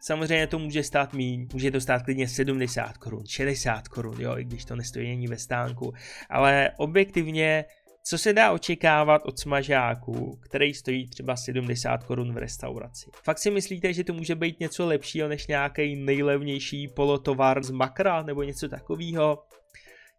Samozřejmě 0.00 0.46
to 0.46 0.58
může 0.58 0.82
stát 0.82 1.12
míň, 1.12 1.48
může 1.52 1.70
to 1.70 1.80
stát 1.80 2.02
klidně 2.02 2.28
70 2.28 2.98
korun, 2.98 3.26
60 3.26 3.88
korun, 3.88 4.20
jo, 4.20 4.38
i 4.38 4.44
když 4.44 4.64
to 4.64 4.76
nestojí 4.76 5.12
ani 5.12 5.28
ve 5.28 5.36
stánku, 5.36 5.92
ale 6.30 6.70
objektivně 6.76 7.64
co 8.08 8.18
se 8.18 8.32
dá 8.32 8.52
očekávat 8.52 9.22
od 9.24 9.38
smažáku, 9.38 10.38
který 10.42 10.74
stojí 10.74 11.08
třeba 11.08 11.36
70 11.36 12.04
korun 12.04 12.34
v 12.34 12.36
restauraci? 12.36 13.10
Fakt 13.24 13.38
si 13.38 13.50
myslíte, 13.50 13.92
že 13.92 14.04
to 14.04 14.12
může 14.12 14.34
být 14.34 14.60
něco 14.60 14.86
lepšího 14.86 15.28
než 15.28 15.46
nějaký 15.46 15.96
nejlevnější 15.96 16.88
polotovar 16.88 17.62
z 17.62 17.70
makra 17.70 18.22
nebo 18.22 18.42
něco 18.42 18.68
takového? 18.68 19.42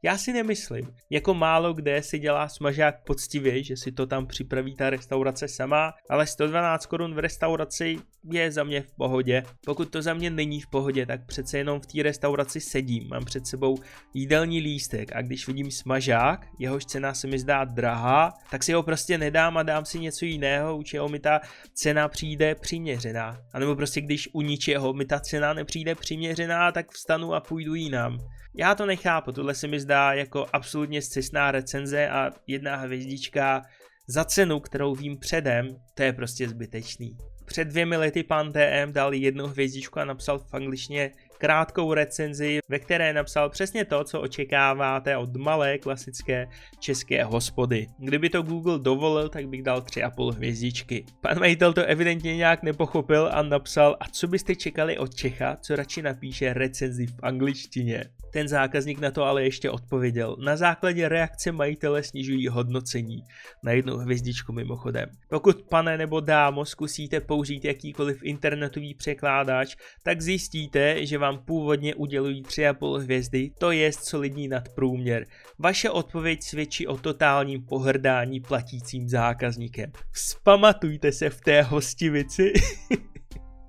Já 0.04 0.18
si 0.18 0.34
nemyslím. 0.34 0.94
Jako 1.10 1.34
málo 1.34 1.74
kde 1.74 2.04
si 2.04 2.20
dělá 2.20 2.50
smažák 2.50 3.04
poctivě, 3.04 3.64
že 3.64 3.78
si 3.78 3.92
to 3.92 4.08
tam 4.08 4.28
připraví 4.28 4.76
ta 4.76 4.90
restaurace 4.90 5.48
sama, 5.48 5.94
ale 6.10 6.28
112 6.28 6.86
korun 6.86 7.16
v 7.16 7.20
restauraci 7.20 7.98
je 8.32 8.52
za 8.52 8.64
mě 8.64 8.82
v 8.82 8.92
pohodě. 8.92 9.44
Pokud 9.66 9.90
to 9.90 10.02
za 10.02 10.14
mě 10.14 10.30
není 10.30 10.62
v 10.62 10.68
pohodě, 10.68 11.06
tak 11.06 11.26
přece 11.26 11.58
jenom 11.58 11.80
v 11.82 11.86
té 11.86 12.04
restauraci 12.04 12.62
sedím, 12.62 13.08
mám 13.10 13.26
před 13.26 13.48
sebou 13.48 13.78
jídelní 14.14 14.60
lístek 14.60 15.16
a 15.16 15.22
když 15.22 15.48
vidím 15.48 15.72
smažák, 15.72 16.48
jehož 16.60 16.86
cena 16.86 17.14
se 17.14 17.28
mi 17.28 17.40
zdá 17.40 17.64
drahá, 17.64 18.34
tak 18.52 18.64
si 18.64 18.74
ho 18.74 18.84
prostě 18.84 19.18
nedám 19.18 19.58
a 19.58 19.64
dám 19.64 19.86
si 19.86 20.00
něco 20.00 20.26
jiného, 20.26 20.78
u 20.78 20.84
čeho 20.84 21.10
mi 21.10 21.20
ta 21.20 21.40
cena 21.74 22.08
přijde 22.08 22.56
přiměřená. 22.56 23.38
A 23.54 23.60
nebo 23.60 23.76
prostě 23.76 24.02
když 24.02 24.30
u 24.34 24.42
ničeho 24.42 24.94
mi 24.94 25.06
ta 25.06 25.20
cena 25.20 25.54
nepřijde 25.54 25.96
přiměřená, 25.96 26.72
tak 26.72 26.92
vstanu 26.92 27.34
a 27.34 27.40
půjdu 27.40 27.76
jinam. 27.76 28.18
Já 28.56 28.76
to 28.76 28.86
nechápu, 28.86 29.32
tohle 29.32 29.56
se 29.56 29.68
mi 29.68 29.80
zdá 29.80 29.89
jako 30.14 30.46
absolutně 30.54 31.02
zcestná 31.02 31.52
recenze 31.52 32.10
a 32.10 32.32
jedna 32.48 32.76
hvězdička 32.76 33.62
za 34.08 34.26
cenu, 34.26 34.60
kterou 34.60 34.96
vím 34.96 35.18
předem, 35.18 35.68
to 35.94 36.04
je 36.04 36.14
prostě 36.14 36.50
zbytečný. 36.50 37.18
Před 37.46 37.66
dvěmi 37.66 37.98
lety 37.98 38.24
pan 38.24 38.52
DM 38.52 38.94
dal 38.94 39.14
jednu 39.14 39.48
hvězdičku 39.48 40.00
a 40.00 40.06
napsal 40.06 40.40
v 40.40 40.54
angličtině 40.54 41.12
krátkou 41.38 41.94
recenzi, 41.94 42.60
ve 42.70 42.80
které 42.80 43.14
napsal 43.14 43.50
přesně 43.50 43.86
to, 43.86 44.04
co 44.04 44.22
očekáváte 44.22 45.18
od 45.18 45.36
malé 45.36 45.78
klasické 45.78 46.48
české 46.80 47.24
hospody. 47.24 47.88
Kdyby 48.00 48.30
to 48.30 48.42
Google 48.42 48.80
dovolil, 48.80 49.30
tak 49.30 49.48
bych 49.48 49.64
dal 49.64 49.82
3,5 49.82 50.34
hvězdičky. 50.34 51.06
Pan 51.22 51.40
majitel 51.40 51.74
to 51.74 51.86
evidentně 51.86 52.36
nějak 52.36 52.64
nepochopil 52.64 53.30
a 53.34 53.42
napsal, 53.42 53.98
a 54.00 54.08
co 54.10 54.28
byste 54.28 54.56
čekali 54.56 54.98
od 54.98 55.16
Čecha, 55.16 55.58
co 55.62 55.76
radši 55.76 56.02
napíše 56.02 56.54
recenzi 56.54 57.08
v 57.08 57.20
angličtině. 57.24 58.04
Ten 58.32 58.48
zákazník 58.48 59.00
na 59.00 59.12
to 59.12 59.24
ale 59.24 59.44
ještě 59.44 59.70
odpověděl. 59.70 60.36
Na 60.40 60.58
základě 60.58 61.10
reakce 61.10 61.52
majitele 61.52 62.04
snižují 62.04 62.48
hodnocení. 62.48 63.24
Na 63.64 63.72
jednu 63.72 63.98
hvězdičku 63.98 64.54
mimochodem. 64.54 65.10
Pokud 65.30 65.62
pane 65.62 65.98
nebo 65.98 66.20
dámo 66.20 66.66
zkusíte 66.66 67.20
použít 67.20 67.66
jakýkoliv 67.66 68.24
internetový 68.24 68.94
překládač, 68.94 69.76
tak 70.04 70.22
zjistíte, 70.22 71.06
že 71.06 71.18
vám 71.18 71.38
původně 71.46 71.96
udělují 71.96 72.44
3,5 72.44 73.00
hvězdy, 73.00 73.52
to 73.60 73.72
je 73.72 73.92
solidní 73.94 74.48
nadprůměr. 74.48 75.26
Vaše 75.60 75.90
odpověď 75.90 76.44
svědčí 76.44 76.88
o 76.88 76.98
totálním 76.98 77.66
pohrdání 77.66 78.40
platícím 78.40 79.10
zákazníkem. 79.10 79.92
Vzpamatujte 80.12 81.12
se 81.12 81.30
v 81.30 81.42
té 81.42 81.62
hostivici. 81.62 82.54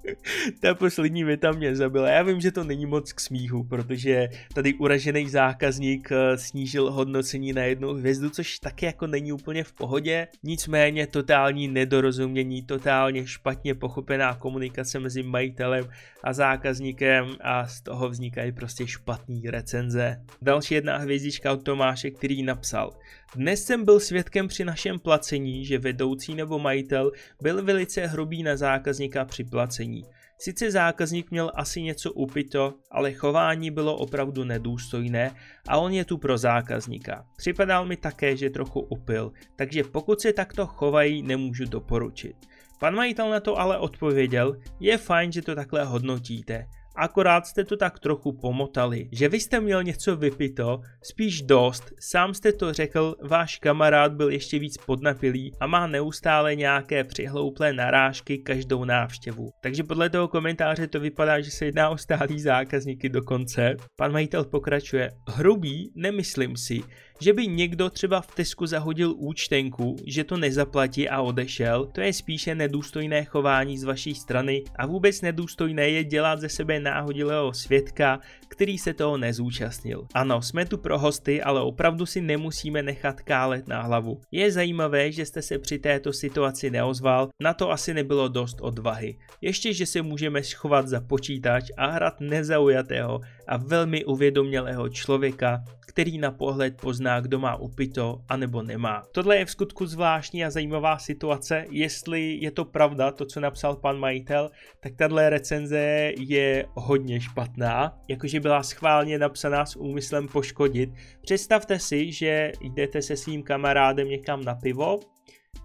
Ta 0.60 0.74
poslední 0.74 1.24
věta 1.24 1.52
mě 1.52 1.76
zabila. 1.76 2.08
Já 2.08 2.22
vím, 2.22 2.40
že 2.40 2.52
to 2.52 2.64
není 2.64 2.86
moc 2.86 3.12
k 3.12 3.20
smíchu, 3.20 3.64
protože 3.64 4.28
tady 4.54 4.74
uražený 4.74 5.28
zákazník 5.28 6.12
eh, 6.12 6.38
snížil 6.38 6.90
hodnocení 6.90 7.52
na 7.52 7.62
jednu 7.62 7.92
hvězdu, 7.92 8.30
což 8.30 8.58
taky 8.58 8.86
jako 8.86 9.06
není 9.06 9.32
úplně 9.32 9.64
v 9.64 9.72
pohodě. 9.72 10.28
Nicméně 10.42 11.06
totální 11.06 11.68
nedorozumění, 11.68 12.62
totálně 12.62 13.26
špatně 13.26 13.74
pochopená 13.74 14.34
komunikace 14.34 14.98
mezi 14.98 15.22
majitelem 15.22 15.88
a 16.24 16.32
zákazníkem 16.32 17.36
a 17.40 17.66
z 17.66 17.80
toho 17.80 18.08
vznikají 18.08 18.52
prostě 18.52 18.86
špatný 18.86 19.42
recenze. 19.46 20.22
Další 20.42 20.74
jedna 20.74 20.96
hvězdička 20.96 21.52
od 21.52 21.62
Tomáše, 21.62 22.10
který 22.10 22.42
napsal. 22.42 22.92
Dnes 23.36 23.64
jsem 23.64 23.84
byl 23.84 24.00
svědkem 24.00 24.48
při 24.48 24.64
našem 24.64 24.98
placení, 24.98 25.64
že 25.64 25.78
vedoucí 25.78 26.34
nebo 26.34 26.58
majitel 26.58 27.12
byl 27.42 27.64
velice 27.64 28.06
hrubý 28.06 28.42
na 28.42 28.56
zákazníka 28.56 29.24
při 29.24 29.44
placení. 29.44 30.04
Sice 30.38 30.70
zákazník 30.70 31.30
měl 31.30 31.52
asi 31.54 31.82
něco 31.82 32.12
upito, 32.12 32.74
ale 32.90 33.12
chování 33.12 33.70
bylo 33.70 33.96
opravdu 33.96 34.44
nedůstojné 34.44 35.34
a 35.68 35.78
on 35.78 35.92
je 35.92 36.04
tu 36.04 36.18
pro 36.18 36.38
zákazníka. 36.38 37.26
Připadal 37.36 37.86
mi 37.86 37.96
také, 37.96 38.36
že 38.36 38.50
trochu 38.50 38.80
upil, 38.80 39.32
takže 39.56 39.84
pokud 39.84 40.20
se 40.20 40.32
takto 40.32 40.66
chovají, 40.66 41.22
nemůžu 41.22 41.64
doporučit. 41.64 42.36
Pan 42.80 42.94
majitel 42.94 43.30
na 43.30 43.40
to 43.40 43.58
ale 43.58 43.78
odpověděl, 43.78 44.56
je 44.80 44.98
fajn, 44.98 45.32
že 45.32 45.42
to 45.42 45.54
takhle 45.54 45.84
hodnotíte, 45.84 46.66
akorát 46.96 47.46
jste 47.46 47.64
to 47.64 47.76
tak 47.76 47.98
trochu 47.98 48.32
pomotali, 48.32 49.08
že 49.12 49.28
vy 49.28 49.40
jste 49.40 49.60
měl 49.60 49.82
něco 49.82 50.16
vypito, 50.16 50.80
spíš 51.02 51.42
dost, 51.42 51.92
sám 52.00 52.34
jste 52.34 52.52
to 52.52 52.72
řekl, 52.72 53.16
váš 53.22 53.58
kamarád 53.58 54.12
byl 54.12 54.30
ještě 54.30 54.58
víc 54.58 54.76
podnapilý 54.76 55.52
a 55.60 55.66
má 55.66 55.86
neustále 55.86 56.54
nějaké 56.54 57.04
přihlouplé 57.04 57.72
narážky 57.72 58.38
každou 58.38 58.84
návštěvu. 58.84 59.50
Takže 59.62 59.82
podle 59.82 60.10
toho 60.10 60.28
komentáře 60.28 60.86
to 60.86 61.00
vypadá, 61.00 61.40
že 61.40 61.50
se 61.50 61.64
jedná 61.64 61.88
o 61.88 61.98
stálý 61.98 62.40
zákazníky 62.40 63.08
dokonce. 63.08 63.76
Pan 63.96 64.12
majitel 64.12 64.44
pokračuje, 64.44 65.10
hrubý, 65.28 65.92
nemyslím 65.94 66.56
si, 66.56 66.80
že 67.22 67.32
by 67.32 67.46
někdo 67.46 67.90
třeba 67.90 68.20
v 68.20 68.34
Tesku 68.34 68.66
zahodil 68.66 69.14
účtenku, 69.16 69.96
že 70.06 70.24
to 70.24 70.36
nezaplatí 70.36 71.08
a 71.08 71.20
odešel, 71.20 71.86
to 71.86 72.00
je 72.00 72.12
spíše 72.12 72.54
nedůstojné 72.54 73.24
chování 73.24 73.78
z 73.78 73.84
vaší 73.84 74.14
strany 74.14 74.62
a 74.76 74.86
vůbec 74.86 75.20
nedůstojné 75.20 75.88
je 75.88 76.04
dělat 76.04 76.40
ze 76.40 76.48
sebe 76.48 76.80
náhodilého 76.80 77.52
svědka, 77.52 78.20
který 78.48 78.78
se 78.78 78.94
toho 78.94 79.16
nezúčastnil. 79.16 80.06
Ano, 80.14 80.42
jsme 80.42 80.66
tu 80.66 80.78
pro 80.78 80.98
hosty, 80.98 81.42
ale 81.42 81.60
opravdu 81.60 82.06
si 82.06 82.20
nemusíme 82.20 82.82
nechat 82.82 83.20
kálet 83.20 83.68
na 83.68 83.82
hlavu. 83.82 84.20
Je 84.30 84.52
zajímavé, 84.52 85.12
že 85.12 85.26
jste 85.26 85.42
se 85.42 85.58
při 85.58 85.78
této 85.78 86.12
situaci 86.12 86.70
neozval, 86.70 87.28
na 87.40 87.54
to 87.54 87.70
asi 87.70 87.94
nebylo 87.94 88.28
dost 88.28 88.56
odvahy. 88.60 89.18
Ještě, 89.40 89.72
že 89.72 89.86
se 89.86 90.02
můžeme 90.02 90.42
schovat 90.42 90.88
za 90.88 91.00
počítač 91.00 91.64
a 91.76 91.86
hrát 91.86 92.20
nezaujatého 92.20 93.20
a 93.50 93.56
velmi 93.56 94.04
uvědomělého 94.04 94.88
člověka, 94.88 95.64
který 95.86 96.18
na 96.18 96.30
pohled 96.30 96.80
pozná, 96.80 97.20
kdo 97.20 97.38
má 97.38 97.56
upito 97.56 98.20
anebo 98.28 98.62
nemá. 98.62 99.02
Tohle 99.12 99.36
je 99.36 99.44
v 99.44 99.50
skutku 99.50 99.86
zvláštní 99.86 100.44
a 100.44 100.50
zajímavá 100.50 100.98
situace. 100.98 101.64
Jestli 101.70 102.38
je 102.40 102.50
to 102.50 102.64
pravda, 102.64 103.10
to, 103.12 103.26
co 103.26 103.40
napsal 103.40 103.76
pan 103.76 103.98
majitel, 103.98 104.50
tak 104.80 104.92
tahle 104.96 105.30
recenze 105.30 106.12
je 106.18 106.66
hodně 106.74 107.20
špatná, 107.20 107.98
jakože 108.08 108.40
byla 108.40 108.62
schválně 108.62 109.18
napsaná 109.18 109.66
s 109.66 109.76
úmyslem 109.76 110.28
poškodit. 110.28 110.90
Představte 111.22 111.78
si, 111.78 112.12
že 112.12 112.52
jdete 112.60 113.02
se 113.02 113.16
svým 113.16 113.42
kamarádem 113.42 114.08
někam 114.08 114.44
na 114.44 114.54
pivo, 114.54 115.00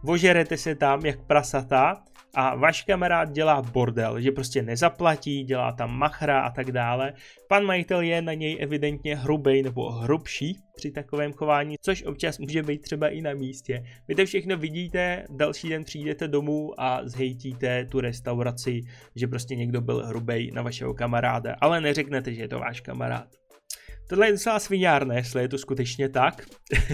vožerete 0.03 0.57
se 0.57 0.75
tam 0.75 1.05
jak 1.05 1.25
prasata 1.27 2.03
a 2.35 2.55
váš 2.55 2.83
kamarád 2.83 3.31
dělá 3.31 3.61
bordel, 3.61 4.21
že 4.21 4.31
prostě 4.31 4.61
nezaplatí, 4.61 5.43
dělá 5.43 5.71
tam 5.71 5.97
machra 5.97 6.41
a 6.41 6.49
tak 6.49 6.71
dále. 6.71 7.13
Pan 7.49 7.65
majitel 7.65 8.01
je 8.01 8.21
na 8.21 8.33
něj 8.33 8.57
evidentně 8.61 9.15
hrubej 9.15 9.63
nebo 9.63 9.91
hrubší 9.91 10.57
při 10.75 10.91
takovém 10.91 11.33
chování, 11.33 11.75
což 11.81 12.03
občas 12.03 12.39
může 12.39 12.63
být 12.63 12.81
třeba 12.81 13.07
i 13.07 13.21
na 13.21 13.33
místě. 13.33 13.83
Vy 14.07 14.15
to 14.15 14.25
všechno 14.25 14.57
vidíte, 14.57 15.25
další 15.29 15.69
den 15.69 15.83
přijdete 15.83 16.27
domů 16.27 16.81
a 16.81 17.01
zhejtíte 17.03 17.85
tu 17.85 17.99
restauraci, 17.99 18.81
že 19.15 19.27
prostě 19.27 19.55
někdo 19.55 19.81
byl 19.81 20.05
hrubej 20.05 20.51
na 20.53 20.61
vašeho 20.61 20.93
kamaráda, 20.93 21.55
ale 21.61 21.81
neřeknete, 21.81 22.33
že 22.33 22.41
je 22.41 22.47
to 22.47 22.59
váš 22.59 22.81
kamarád. 22.81 23.44
Tohle 24.07 24.27
je 24.27 24.31
docela 24.31 24.59
sviňárné, 24.59 25.15
jestli 25.15 25.41
je 25.41 25.47
to 25.47 25.57
skutečně 25.57 26.09
tak. 26.09 26.45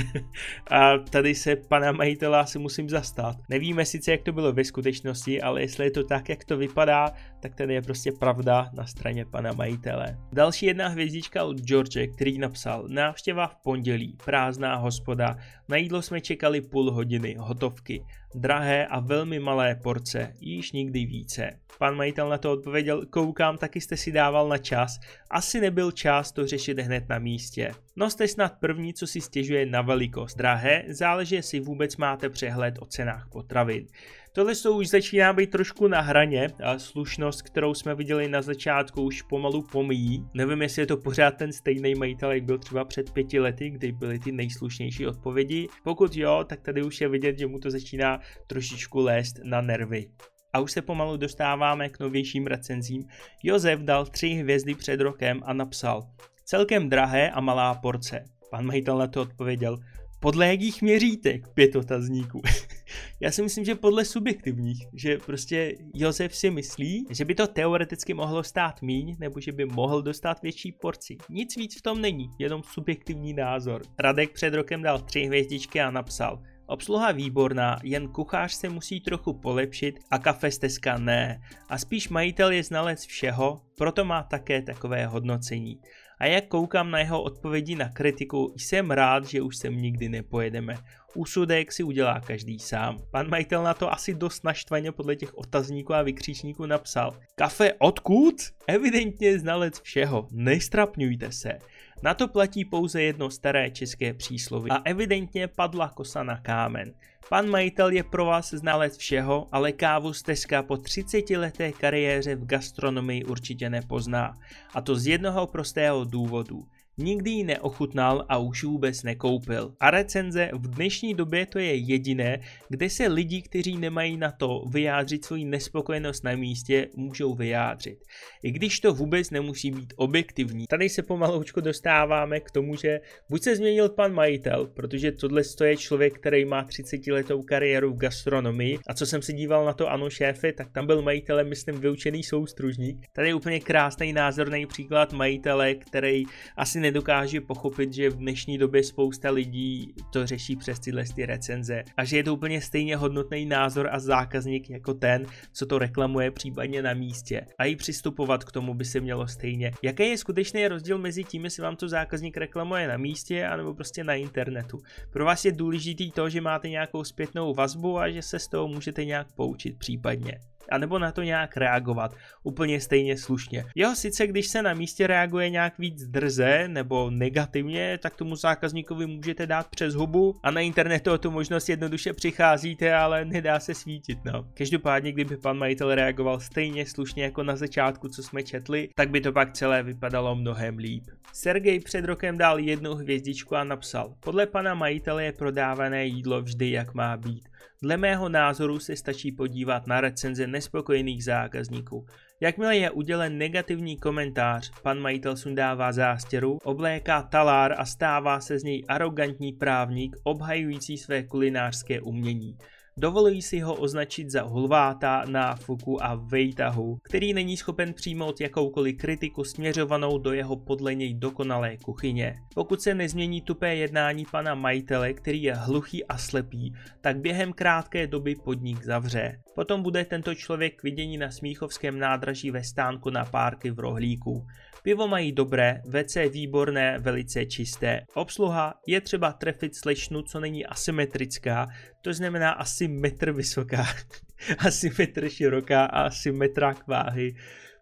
a 0.72 0.98
tady 0.98 1.36
se 1.36 1.56
pana 1.56 1.92
majitela 1.92 2.40
asi 2.40 2.60
musím 2.60 2.90
zastat. 2.90 3.36
Nevíme 3.50 3.86
sice, 3.86 4.12
jak 4.12 4.24
to 4.24 4.32
bylo 4.32 4.54
ve 4.54 4.64
skutečnosti, 4.64 5.42
ale 5.42 5.62
jestli 5.62 5.86
je 5.86 5.92
to 5.92 6.04
tak, 6.04 6.30
jak 6.30 6.44
to 6.44 6.58
vypadá, 6.58 7.12
tak 7.40 7.56
tady 7.56 7.74
je 7.74 7.82
prostě 7.82 8.12
pravda 8.12 8.70
na 8.74 8.86
straně 8.86 9.26
pana 9.26 9.54
majitele. 9.54 10.18
Další 10.34 10.66
jedna 10.66 10.88
hvězdička 10.88 11.44
od 11.44 11.58
George, 11.58 12.08
který 12.16 12.38
napsal 12.38 12.86
návštěva 12.88 13.48
v 13.48 13.56
pondělí, 13.56 14.18
prázdná 14.26 14.76
hospoda, 14.76 15.38
na 15.72 15.78
jídlo 15.78 16.02
jsme 16.02 16.22
čekali 16.22 16.62
půl 16.62 16.92
hodiny, 16.92 17.36
hotovky, 17.40 18.06
drahé 18.36 18.88
a 18.88 19.00
velmi 19.00 19.40
malé 19.40 19.76
porce, 19.76 20.34
již 20.40 20.72
nikdy 20.72 21.06
více. 21.06 21.50
Pan 21.80 21.96
majitel 21.96 22.30
na 22.30 22.38
to 22.38 22.52
odpověděl, 22.52 23.06
koukám, 23.06 23.58
taky 23.58 23.82
jste 23.82 23.98
si 23.98 24.12
dával 24.12 24.50
na 24.50 24.58
čas, 24.58 25.00
asi 25.30 25.62
nebyl 25.62 25.92
čas 25.92 26.32
to 26.32 26.48
řešit 26.48 26.80
hned 26.80 27.10
na 27.10 27.20
místě. 27.20 27.72
No 27.96 28.10
jste 28.10 28.28
snad 28.28 28.60
první, 28.60 28.94
co 28.94 29.08
si 29.08 29.22
stěžuje 29.22 29.66
na 29.66 29.82
velikost. 29.82 30.38
Drahé, 30.38 30.84
záleží, 30.88 31.36
jestli 31.36 31.60
vůbec 31.60 31.98
máte 31.98 32.30
přehled 32.30 32.76
o 32.80 32.86
cenách 32.86 33.28
potravin. 33.32 33.88
Tohle 34.34 34.56
to 34.56 34.74
už 34.74 34.90
začíná 34.90 35.34
být 35.34 35.52
trošku 35.52 35.88
na 35.88 36.02
hraně 36.02 36.48
a 36.64 36.80
slušnost, 36.80 37.42
kterou 37.42 37.74
jsme 37.74 37.96
viděli 37.96 38.28
na 38.28 38.42
začátku, 38.42 39.02
už 39.02 39.22
pomalu 39.22 39.62
pomíjí. 39.72 40.26
Nevím, 40.34 40.62
jestli 40.62 40.82
je 40.82 40.86
to 40.86 40.98
pořád 40.98 41.32
ten 41.32 41.54
stejný 41.54 41.96
majitel, 41.96 42.32
jak 42.32 42.44
byl 42.44 42.58
třeba 42.58 42.86
před 42.86 43.12
pěti 43.12 43.40
lety, 43.40 43.70
kdy 43.70 43.92
byly 43.92 44.20
ty 44.20 44.32
nejslušnější 44.32 45.08
odpovědi. 45.08 45.68
Pokud 45.84 46.16
jo, 46.16 46.44
tak 46.50 46.62
tady 46.62 46.84
už 46.84 47.02
je 47.02 47.10
vidět, 47.10 47.40
že 47.40 47.48
mu 47.48 47.60
to 47.60 47.72
začíná 47.72 48.20
trošičku 48.48 49.00
lézt 49.00 49.40
na 49.44 49.62
nervy. 49.62 50.08
A 50.54 50.60
už 50.60 50.72
se 50.72 50.82
pomalu 50.82 51.18
dostáváme 51.18 51.90
k 51.90 52.00
novějším 52.00 52.48
recenzím. 52.48 53.04
Josef 53.44 53.80
dal 53.80 54.06
tři 54.06 54.28
hvězdy 54.28 54.76
před 54.76 55.02
rokem 55.02 55.42
a 55.46 55.54
napsal 55.54 56.02
Celkem 56.46 56.90
drahé 56.90 57.32
a 57.32 57.42
malá 57.42 57.76
porce. 57.76 58.26
Pan 58.52 58.66
majitel 58.66 58.98
na 58.98 59.08
to 59.08 59.22
odpověděl, 59.22 59.78
podle 60.20 60.48
jakých 60.48 60.82
měřítek? 60.82 61.48
Pět 61.54 61.76
otazníků. 61.76 62.42
Já 63.20 63.32
si 63.32 63.42
myslím, 63.42 63.66
že 63.66 63.76
podle 63.76 64.06
subjektivních, 64.06 64.88
že 64.94 65.18
prostě 65.18 65.76
Josef 65.94 66.36
si 66.36 66.52
myslí, 66.52 67.06
že 67.10 67.26
by 67.26 67.36
to 67.36 67.48
teoreticky 67.48 68.14
mohlo 68.14 68.44
stát 68.44 68.82
míň, 68.82 69.16
nebo 69.20 69.40
že 69.40 69.52
by 69.52 69.66
mohl 69.66 70.02
dostat 70.02 70.42
větší 70.42 70.72
porci. 70.72 71.18
Nic 71.30 71.56
víc 71.56 71.80
v 71.80 71.82
tom 71.82 72.02
není, 72.02 72.30
jenom 72.40 72.64
subjektivní 72.64 73.34
názor. 73.34 73.82
Radek 74.00 74.32
před 74.32 74.54
rokem 74.54 74.82
dal 74.82 75.00
tři 75.00 75.22
hvězdičky 75.22 75.82
a 75.82 75.92
napsal, 75.92 76.44
Obsluha 76.72 77.12
výborná, 77.12 77.80
jen 77.84 78.08
kuchář 78.08 78.54
se 78.54 78.70
musí 78.70 79.02
trochu 79.02 79.34
polepšit 79.34 80.00
a 80.12 80.20
kafe 80.20 80.52
steska 80.52 80.98
ne. 80.98 81.42
A 81.70 81.78
spíš 81.78 82.10
majitel 82.10 82.52
je 82.52 82.64
znalec 82.64 83.06
všeho, 83.06 83.62
proto 83.78 84.06
má 84.06 84.24
také 84.24 84.62
takové 84.62 85.06
hodnocení 85.06 85.82
a 86.22 86.26
jak 86.26 86.48
koukám 86.48 86.92
na 86.92 87.00
jeho 87.00 87.22
odpovědi 87.22 87.76
na 87.76 87.90
kritiku, 87.90 88.54
jsem 88.58 88.92
rád, 88.92 89.26
že 89.26 89.42
už 89.42 89.58
sem 89.58 89.78
nikdy 89.78 90.10
nepojedeme. 90.10 90.78
Úsudek 91.16 91.72
si 91.72 91.84
udělá 91.84 92.20
každý 92.20 92.60
sám. 92.60 92.98
Pan 93.12 93.30
majitel 93.30 93.64
na 93.64 93.74
to 93.74 93.94
asi 93.94 94.14
dost 94.14 94.44
naštvaně 94.44 94.92
podle 94.92 95.16
těch 95.16 95.38
otazníků 95.38 95.94
a 95.94 96.02
vykřičníků 96.02 96.66
napsal. 96.66 97.18
Kafe 97.36 97.74
odkud? 97.74 98.36
Evidentně 98.68 99.40
znalec 99.40 99.82
všeho, 99.82 100.28
nestrapňujte 100.32 101.32
se. 101.32 101.60
Na 102.04 102.14
to 102.14 102.28
platí 102.28 102.66
pouze 102.66 103.02
jedno 103.02 103.30
staré 103.30 103.72
české 103.72 104.14
přísloví 104.14 104.72
a 104.72 104.82
evidentně 104.86 105.48
padla 105.48 105.90
kosa 105.90 106.24
na 106.24 106.38
kámen. 106.38 106.94
Pan 107.30 107.50
majitel 107.50 107.92
je 107.92 108.04
pro 108.04 108.26
vás 108.26 108.54
znalec 108.54 108.98
všeho, 108.98 109.48
ale 109.52 109.72
kávu 109.72 110.14
steska 110.14 110.64
po 110.64 110.78
30 110.78 111.30
leté 111.30 111.72
kariéře 111.72 112.36
v 112.36 112.46
gastronomii 112.46 113.24
určitě 113.24 113.70
nepozná. 113.70 114.34
A 114.74 114.82
to 114.82 114.96
z 114.96 115.08
jednoho 115.08 115.48
prostého 115.48 116.04
důvodu. 116.04 116.66
Nikdy 117.02 117.30
ji 117.32 117.44
neochutnal 117.44 118.26
a 118.30 118.38
už 118.38 118.64
vůbec 118.64 119.04
nekoupil. 119.04 119.74
A 119.80 119.92
recenze 119.92 120.50
v 120.54 120.68
dnešní 120.68 121.14
době 121.14 121.46
to 121.46 121.60
je 121.60 121.76
jediné, 121.76 122.40
kde 122.70 122.90
se 122.90 123.08
lidi, 123.08 123.42
kteří 123.42 123.78
nemají 123.78 124.18
na 124.18 124.32
to 124.32 124.64
vyjádřit 124.70 125.26
svoji 125.26 125.46
nespokojenost 125.46 126.24
na 126.24 126.36
místě, 126.36 126.88
můžou 126.96 127.34
vyjádřit. 127.34 127.98
I 128.44 128.52
když 128.52 128.80
to 128.80 128.94
vůbec 128.94 129.30
nemusí 129.30 129.72
být 129.72 129.94
objektivní. 129.96 130.66
Tady 130.68 130.90
se 130.90 131.04
pomaloučko 131.04 131.62
dostáváme 131.62 132.40
k 132.40 132.52
tomu, 132.52 132.76
že 132.76 133.00
buď 133.30 133.44
se 133.44 133.56
změnil 133.56 133.90
pan 133.90 134.14
majitel, 134.14 134.68
protože 134.68 135.12
tohle 135.12 135.42
je 135.64 135.78
člověk, 135.78 136.20
který 136.20 136.46
má 136.46 136.64
30 136.64 137.08
letou 137.08 137.42
kariéru 137.42 137.94
v 137.94 137.98
gastronomii 137.98 138.80
a 138.88 138.94
co 138.94 139.06
jsem 139.06 139.22
se 139.22 139.34
díval 139.34 139.66
na 139.66 139.74
to 139.74 139.90
ano 139.90 140.10
šéfe, 140.10 140.54
tak 140.54 140.72
tam 140.72 140.88
byl 140.88 141.02
majitelem, 141.02 141.50
myslím, 141.50 141.80
vyučený 141.80 142.24
soustružník. 142.24 143.06
Tady 143.14 143.28
je 143.28 143.34
úplně 143.34 143.60
krásný 143.60 144.14
názorný 144.14 144.66
příklad 144.66 145.14
majitele, 145.14 145.76
který 145.76 146.24
asi 146.58 146.80
nedokáže 146.92 147.42
pochopit, 147.42 147.94
že 147.94 148.10
v 148.10 148.18
dnešní 148.18 148.58
době 148.58 148.84
spousta 148.84 149.32
lidí 149.32 149.94
to 150.14 150.28
řeší 150.28 150.56
přes 150.56 150.80
tyhle 150.80 151.04
ty 151.16 151.26
recenze 151.26 151.84
a 151.98 152.04
že 152.04 152.18
je 152.18 152.24
to 152.24 152.34
úplně 152.34 152.62
stejně 152.62 152.96
hodnotný 152.96 153.46
názor 153.46 153.90
a 153.92 154.00
zákazník 154.00 154.70
jako 154.70 154.94
ten, 154.94 155.26
co 155.54 155.66
to 155.66 155.80
reklamuje 155.80 156.32
případně 156.32 156.82
na 156.82 156.94
místě. 156.94 157.46
A 157.58 157.66
i 157.66 157.76
přistupovat 157.76 158.44
k 158.44 158.52
tomu 158.52 158.74
by 158.74 158.86
se 158.86 159.00
mělo 159.00 159.28
stejně. 159.28 159.72
Jaký 159.82 160.10
je 160.10 160.18
skutečný 160.18 160.68
rozdíl 160.68 160.98
mezi 160.98 161.24
tím, 161.24 161.44
jestli 161.44 161.64
vám 161.64 161.76
to 161.76 161.90
zákazník 161.90 162.38
reklamuje 162.38 162.88
na 162.88 162.98
místě 162.98 163.46
anebo 163.46 163.74
prostě 163.74 164.04
na 164.04 164.14
internetu? 164.14 164.80
Pro 165.10 165.26
vás 165.26 165.46
je 165.46 165.52
důležitý 165.52 166.12
to, 166.12 166.30
že 166.30 166.42
máte 166.42 166.70
nějakou 166.70 167.04
zpětnou 167.04 167.54
vazbu 167.54 168.00
a 168.00 168.10
že 168.10 168.22
se 168.22 168.40
z 168.40 168.48
toho 168.48 168.68
můžete 168.68 169.06
nějak 169.06 169.28
poučit 169.32 169.78
případně 169.78 170.40
anebo 170.72 171.00
na 171.00 171.12
to 171.12 171.24
nějak 171.24 171.58
reagovat 171.58 172.16
úplně 172.44 172.82
stejně 172.82 173.18
slušně. 173.18 173.66
Jo, 173.76 173.96
sice 173.96 174.28
když 174.28 174.48
se 174.48 174.62
na 174.62 174.74
místě 174.74 175.08
reaguje 175.08 175.50
nějak 175.50 175.78
víc 175.78 176.08
drze 176.08 176.68
nebo 176.68 177.10
negativně, 177.10 177.98
tak 177.98 178.16
tomu 178.16 178.36
zákazníkovi 178.36 179.06
můžete 179.06 179.48
dát 179.48 179.68
přes 179.68 179.94
hubu 179.94 180.36
a 180.44 180.52
na 180.52 180.62
internetu 180.62 181.12
o 181.12 181.18
tu 181.18 181.32
možnost 181.32 181.70
jednoduše 181.70 182.14
přicházíte, 182.14 182.94
ale 182.94 183.26
nedá 183.26 183.60
se 183.60 183.74
svítit, 183.74 184.20
no. 184.26 184.48
Každopádně, 184.54 185.12
kdyby 185.12 185.38
pan 185.38 185.58
majitel 185.58 185.96
reagoval 185.96 186.40
stejně 186.40 186.86
slušně 186.86 187.24
jako 187.24 187.44
na 187.44 187.56
začátku, 187.56 188.08
co 188.08 188.24
jsme 188.24 188.44
četli, 188.44 188.90
tak 188.96 189.10
by 189.10 189.22
to 189.22 189.32
pak 189.32 189.54
celé 189.54 189.84
vypadalo 189.84 190.36
mnohem 190.36 190.78
líp. 190.78 191.04
Sergej 191.34 191.80
před 191.80 192.06
rokem 192.06 192.38
dal 192.38 192.60
jednu 192.60 192.96
hvězdičku 192.96 193.56
a 193.56 193.64
napsal, 193.64 194.14
podle 194.20 194.48
pana 194.48 194.74
majitele 194.74 195.24
je 195.24 195.32
prodávané 195.32 196.06
jídlo 196.06 196.42
vždy 196.42 196.72
jak 196.72 196.94
má 196.94 197.18
být. 197.18 197.51
Dle 197.84 197.98
mého 197.98 198.30
názoru 198.30 198.80
se 198.80 198.96
stačí 198.96 199.32
podívat 199.32 199.88
na 199.88 200.02
recenze 200.02 200.48
nespokojených 200.48 201.24
zákazníků. 201.24 202.06
Jakmile 202.42 202.78
je 202.78 202.92
udělen 202.92 203.38
negativní 203.38 203.98
komentář, 203.98 204.72
pan 204.84 205.00
majitel 205.00 205.38
sundává 205.38 205.92
zástěru, 205.92 206.58
obléká 206.64 207.22
talár 207.22 207.76
a 207.78 207.86
stává 207.86 208.40
se 208.40 208.60
z 208.60 208.64
něj 208.64 208.84
arrogantní 208.88 209.54
právník 209.54 210.16
obhajující 210.24 210.98
své 210.98 211.24
kulinářské 211.24 212.02
umění. 212.02 212.58
Dovolují 213.02 213.42
si 213.42 213.60
ho 213.60 213.76
označit 213.76 214.30
za 214.30 214.42
hulváta, 214.42 215.24
náfuku 215.30 216.04
a 216.04 216.16
vejtahu, 216.16 216.98
který 217.04 217.34
není 217.34 217.58
schopen 217.58 217.94
přijmout 217.94 218.42
jakoukoliv 218.42 218.98
kritiku 218.98 219.44
směřovanou 219.44 220.18
do 220.18 220.34
jeho 220.34 220.56
podle 220.56 220.96
něj 220.96 221.14
dokonalé 221.14 221.78
kuchyně. 221.78 222.36
Pokud 222.54 222.82
se 222.82 222.96
nezmění 222.96 223.42
tupé 223.42 223.76
jednání 223.76 224.26
pana 224.32 224.56
majitele, 224.56 225.14
který 225.14 225.44
je 225.44 225.54
hluchý 225.54 226.06
a 226.06 226.18
slepý, 226.18 226.74
tak 227.02 227.18
během 227.18 227.54
krátké 227.54 228.08
doby 228.08 228.36
podnik 228.36 228.84
zavře. 228.84 229.40
Potom 229.56 229.84
bude 229.84 230.06
tento 230.06 230.36
člověk 230.36 230.80
k 230.80 230.84
vidění 230.84 231.18
na 231.18 231.32
Smíchovském 231.32 232.00
nádraží 232.00 232.52
ve 232.52 232.64
stánku 232.64 233.10
na 233.10 233.26
párky 233.26 233.72
v 233.72 233.80
rohlíku. 233.80 234.48
Pivo 234.84 235.08
mají 235.08 235.32
dobré, 235.32 235.82
WC 235.86 236.18
výborné, 236.30 236.98
velice 237.00 237.46
čisté. 237.46 238.02
Obsluha 238.14 238.74
je 238.88 239.02
třeba 239.02 239.34
trefit 239.34 239.76
slečnu, 239.76 240.22
co 240.22 240.40
není 240.40 240.66
asymetrická, 240.66 241.68
to 242.02 242.14
znamená 242.14 242.52
asi 242.52 242.88
metr 242.88 243.32
vysoká, 243.32 243.86
asi 244.58 244.92
metr 245.00 245.30
široká 245.30 245.86
a 245.86 246.02
asi 246.02 246.32
metra 246.32 246.74
k 246.74 246.88
váhy. 246.88 247.36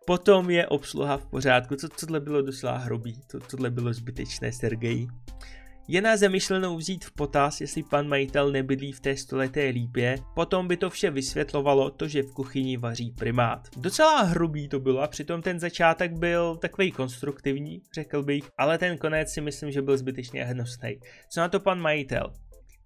Potom 0.05 0.49
je 0.49 0.67
obsluha 0.67 1.17
v 1.17 1.25
pořádku, 1.25 1.75
co 1.75 1.89
tohle 1.89 2.19
bylo 2.19 2.41
doslova 2.41 2.77
hrubý, 2.77 3.21
to, 3.31 3.39
tohle 3.39 3.69
bylo 3.69 3.93
zbytečné, 3.93 4.51
Sergej. 4.51 5.07
Je 5.91 6.01
na 6.01 6.17
zamýšlenou 6.17 6.77
vzít 6.77 7.05
v 7.05 7.11
potaz, 7.11 7.61
jestli 7.61 7.83
pan 7.83 8.07
majitel 8.07 8.51
nebydlí 8.51 8.91
v 8.91 8.99
té 8.99 9.17
stoleté 9.17 9.65
lípě, 9.65 10.15
potom 10.35 10.67
by 10.67 10.77
to 10.77 10.89
vše 10.89 11.11
vysvětlovalo 11.11 11.89
to, 11.89 12.07
že 12.07 12.23
v 12.23 12.33
kuchyni 12.33 12.77
vaří 12.77 13.11
primát. 13.11 13.67
Docela 13.77 14.21
hrubý 14.21 14.67
to 14.67 14.79
bylo 14.79 15.01
a 15.01 15.07
přitom 15.07 15.41
ten 15.41 15.59
začátek 15.59 16.11
byl 16.11 16.55
takový 16.55 16.91
konstruktivní, 16.91 17.81
řekl 17.93 18.23
bych, 18.23 18.43
ale 18.57 18.77
ten 18.77 18.97
konec 18.97 19.29
si 19.29 19.41
myslím, 19.41 19.71
že 19.71 19.81
byl 19.81 19.97
zbytečně 19.97 20.45
hnusný. 20.45 20.99
Co 21.29 21.39
na 21.39 21.49
to 21.49 21.59
pan 21.59 21.81
majitel? 21.81 22.33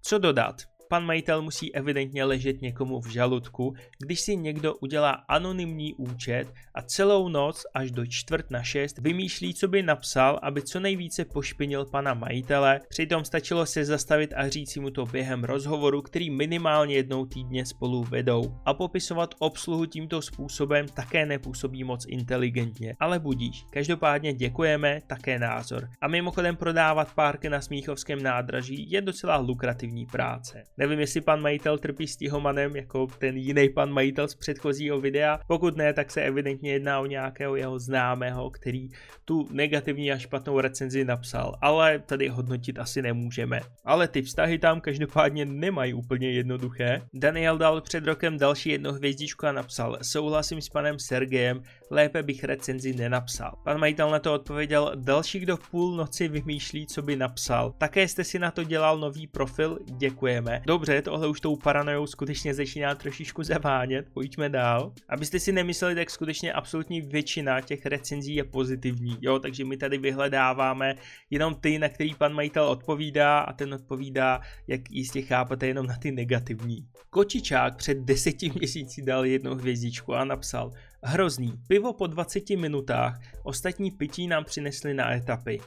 Co 0.02 0.18
dodat? 0.18 0.62
Pan 0.88 1.06
majitel 1.06 1.42
musí 1.42 1.74
evidentně 1.74 2.24
ležet 2.24 2.62
někomu 2.62 3.00
v 3.00 3.08
žaludku, 3.08 3.74
když 3.98 4.20
si 4.20 4.36
někdo 4.36 4.74
udělá 4.74 5.10
anonymní 5.10 5.94
účet 5.94 6.48
a 6.74 6.82
celou 6.82 7.28
noc 7.28 7.62
až 7.74 7.90
do 7.90 8.06
čtvrt 8.06 8.50
na 8.50 8.62
šest 8.62 8.98
vymýšlí, 8.98 9.54
co 9.54 9.68
by 9.68 9.82
napsal, 9.82 10.40
aby 10.42 10.62
co 10.62 10.80
nejvíce 10.80 11.24
pošpinil 11.24 11.84
pana 11.84 12.14
majitele, 12.14 12.80
přitom 12.88 13.24
stačilo 13.24 13.66
se 13.66 13.84
zastavit 13.84 14.32
a 14.36 14.48
říct 14.48 14.76
mu 14.76 14.90
to 14.90 15.06
během 15.06 15.44
rozhovoru, 15.44 16.02
který 16.02 16.30
minimálně 16.30 16.94
jednou 16.94 17.26
týdně 17.26 17.66
spolu 17.66 18.02
vedou. 18.02 18.54
A 18.64 18.74
popisovat 18.74 19.34
obsluhu 19.38 19.86
tímto 19.86 20.22
způsobem 20.22 20.86
také 20.88 21.26
nepůsobí 21.26 21.84
moc 21.84 22.06
inteligentně, 22.08 22.96
ale 23.00 23.18
budíš. 23.18 23.64
Každopádně 23.70 24.34
děkujeme, 24.34 25.00
také 25.06 25.38
názor. 25.38 25.88
A 26.00 26.08
mimochodem 26.08 26.56
prodávat 26.56 27.14
párky 27.14 27.48
na 27.48 27.60
Smíchovském 27.60 28.22
nádraží 28.22 28.90
je 28.90 29.00
docela 29.00 29.36
lukrativní 29.36 30.06
práce. 30.06 30.64
Nevím, 30.78 31.00
jestli 31.00 31.20
pan 31.20 31.40
majitel 31.40 31.78
trpí 31.78 32.06
stihomanem 32.06 32.76
jako 32.76 33.06
ten 33.18 33.36
jiný 33.36 33.68
pan 33.68 33.92
majitel 33.92 34.28
z 34.28 34.34
předchozího 34.34 35.00
videa. 35.00 35.40
Pokud 35.46 35.76
ne, 35.76 35.92
tak 35.92 36.10
se 36.10 36.22
evidentně 36.22 36.72
jedná 36.72 37.00
o 37.00 37.06
nějakého 37.06 37.56
jeho 37.56 37.78
známého, 37.78 38.50
který 38.50 38.88
tu 39.24 39.48
negativní 39.52 40.12
a 40.12 40.18
špatnou 40.18 40.60
recenzi 40.60 41.04
napsal. 41.04 41.54
Ale 41.60 41.98
tady 41.98 42.28
hodnotit 42.28 42.78
asi 42.78 43.02
nemůžeme. 43.02 43.60
Ale 43.84 44.08
ty 44.08 44.22
vztahy 44.22 44.58
tam 44.58 44.80
každopádně 44.80 45.44
nemají 45.44 45.94
úplně 45.94 46.30
jednoduché. 46.30 47.02
Daniel 47.14 47.58
dal 47.58 47.80
před 47.80 48.04
rokem 48.04 48.38
další 48.38 48.70
jednu 48.70 48.92
hvězdičku 48.92 49.46
a 49.46 49.52
napsal 49.52 49.98
Souhlasím 50.02 50.60
s 50.60 50.68
panem 50.68 50.98
Sergejem, 50.98 51.62
lépe 51.94 52.22
bych 52.22 52.44
recenzi 52.44 52.94
nenapsal. 52.94 53.58
Pan 53.64 53.78
majitel 53.78 54.10
na 54.10 54.18
to 54.18 54.34
odpověděl, 54.34 54.92
další 54.94 55.38
kdo 55.38 55.56
v 55.56 55.70
půl 55.70 55.96
noci 55.96 56.28
vymýšlí, 56.28 56.86
co 56.86 57.02
by 57.02 57.16
napsal. 57.16 57.74
Také 57.78 58.08
jste 58.08 58.24
si 58.24 58.38
na 58.38 58.50
to 58.50 58.64
dělal 58.64 58.98
nový 58.98 59.26
profil, 59.26 59.78
děkujeme. 59.84 60.62
Dobře, 60.66 61.02
tohle 61.02 61.28
už 61.28 61.40
tou 61.40 61.56
paranojou 61.56 62.06
skutečně 62.06 62.54
začíná 62.54 62.94
trošičku 62.94 63.42
zavánět, 63.42 64.06
pojďme 64.14 64.48
dál. 64.48 64.92
Abyste 65.08 65.40
si 65.40 65.52
nemysleli, 65.52 65.94
tak 65.94 66.10
skutečně 66.10 66.52
absolutní 66.52 67.00
většina 67.00 67.60
těch 67.60 67.86
recenzí 67.86 68.34
je 68.34 68.44
pozitivní, 68.44 69.18
jo, 69.20 69.38
takže 69.38 69.64
my 69.64 69.76
tady 69.76 69.98
vyhledáváme 69.98 70.94
jenom 71.30 71.54
ty, 71.54 71.78
na 71.78 71.88
který 71.88 72.14
pan 72.14 72.32
majitel 72.32 72.64
odpovídá 72.64 73.40
a 73.40 73.52
ten 73.52 73.74
odpovídá, 73.74 74.40
jak 74.66 74.80
jistě 74.90 75.22
chápete, 75.22 75.66
jenom 75.66 75.86
na 75.86 75.96
ty 75.96 76.12
negativní. 76.12 76.86
Kočičák 77.10 77.76
před 77.76 77.98
deseti 77.98 78.52
měsíci 78.54 79.02
dal 79.02 79.24
jednu 79.24 79.54
hvězdičku 79.54 80.14
a 80.14 80.24
napsal 80.24 80.70
Hrozný, 81.06 81.52
pivo 81.68 81.92
po 81.92 82.06
20 82.06 82.50
minutách, 82.50 83.18
ostatní 83.42 83.90
pití 83.90 84.26
nám 84.26 84.44
přinesli 84.44 84.94
na 84.94 85.14
etapy. 85.14 85.60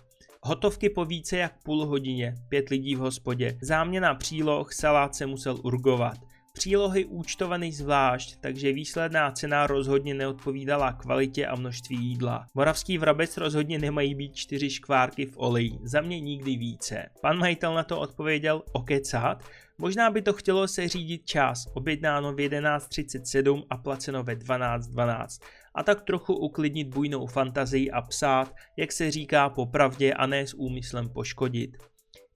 Hotovky 0.43 0.89
po 0.89 1.05
více 1.05 1.37
jak 1.37 1.63
půl 1.63 1.85
hodině, 1.85 2.35
pět 2.49 2.69
lidí 2.69 2.95
v 2.95 2.99
hospodě. 2.99 3.57
Záměna 3.61 4.15
příloh, 4.15 4.73
salát 4.73 5.15
se 5.15 5.25
musel 5.25 5.57
urgovat. 5.63 6.17
Přílohy 6.57 7.05
účtovaný 7.05 7.71
zvlášť, 7.71 8.37
takže 8.41 8.73
výsledná 8.73 9.31
cena 9.31 9.67
rozhodně 9.67 10.13
neodpovídala 10.13 10.93
kvalitě 10.93 11.45
a 11.45 11.55
množství 11.55 11.97
jídla. 11.97 12.45
Moravský 12.53 12.97
vrabec 12.97 13.37
rozhodně 13.37 13.79
nemají 13.79 14.15
být 14.15 14.35
čtyři 14.35 14.69
škvárky 14.69 15.25
v 15.25 15.33
oleji, 15.37 15.79
za 15.83 16.01
mě 16.01 16.19
nikdy 16.19 16.55
více. 16.55 17.09
Pan 17.21 17.37
majitel 17.37 17.73
na 17.73 17.83
to 17.83 17.99
odpověděl 17.99 18.63
okecat, 18.71 19.43
Možná 19.79 20.09
by 20.09 20.21
to 20.21 20.33
chtělo 20.33 20.67
se 20.67 20.87
řídit 20.87 21.25
čas, 21.25 21.67
objednáno 21.73 22.33
v 22.33 22.35
11.37 22.35 23.63
a 23.69 23.77
placeno 23.77 24.23
ve 24.23 24.35
12.12 24.35 25.43
a 25.75 25.83
tak 25.83 26.01
trochu 26.01 26.35
uklidnit 26.35 26.87
bujnou 26.87 27.27
fantazii 27.27 27.91
a 27.91 28.01
psát, 28.01 28.55
jak 28.77 28.91
se 28.91 29.11
říká 29.11 29.49
popravdě 29.49 30.13
a 30.13 30.25
ne 30.25 30.47
s 30.47 30.53
úmyslem 30.53 31.09
poškodit. 31.09 31.77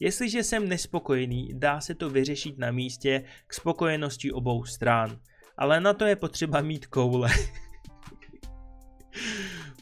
Jestliže 0.02 0.44
jsem 0.44 0.70
nespokojený, 0.70 1.50
dá 1.54 1.82
se 1.82 1.96
to 1.96 2.10
vyřešit 2.10 2.58
na 2.58 2.72
místě 2.72 3.24
k 3.48 3.54
spokojenosti 3.54 4.32
obou 4.32 4.66
stran, 4.66 5.20
ale 5.58 5.82
na 5.82 5.94
to 5.94 6.06
je 6.06 6.16
potřeba 6.16 6.62
mít 6.62 6.88
koule. 6.88 7.30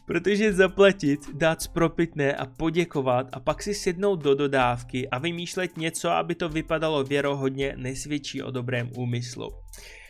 Protože 0.05 0.53
zaplatit, 0.53 1.19
dát 1.33 1.61
spropitné 1.61 2.35
a 2.35 2.45
poděkovat 2.45 3.27
a 3.31 3.39
pak 3.39 3.63
si 3.63 3.73
sednout 3.73 4.15
do 4.15 4.35
dodávky 4.35 5.09
a 5.09 5.17
vymýšlet 5.17 5.77
něco, 5.77 6.09
aby 6.09 6.35
to 6.35 6.49
vypadalo 6.49 7.03
věrohodně, 7.03 7.73
nesvědčí 7.77 8.43
o 8.43 8.51
dobrém 8.51 8.91
úmyslu. 8.97 9.49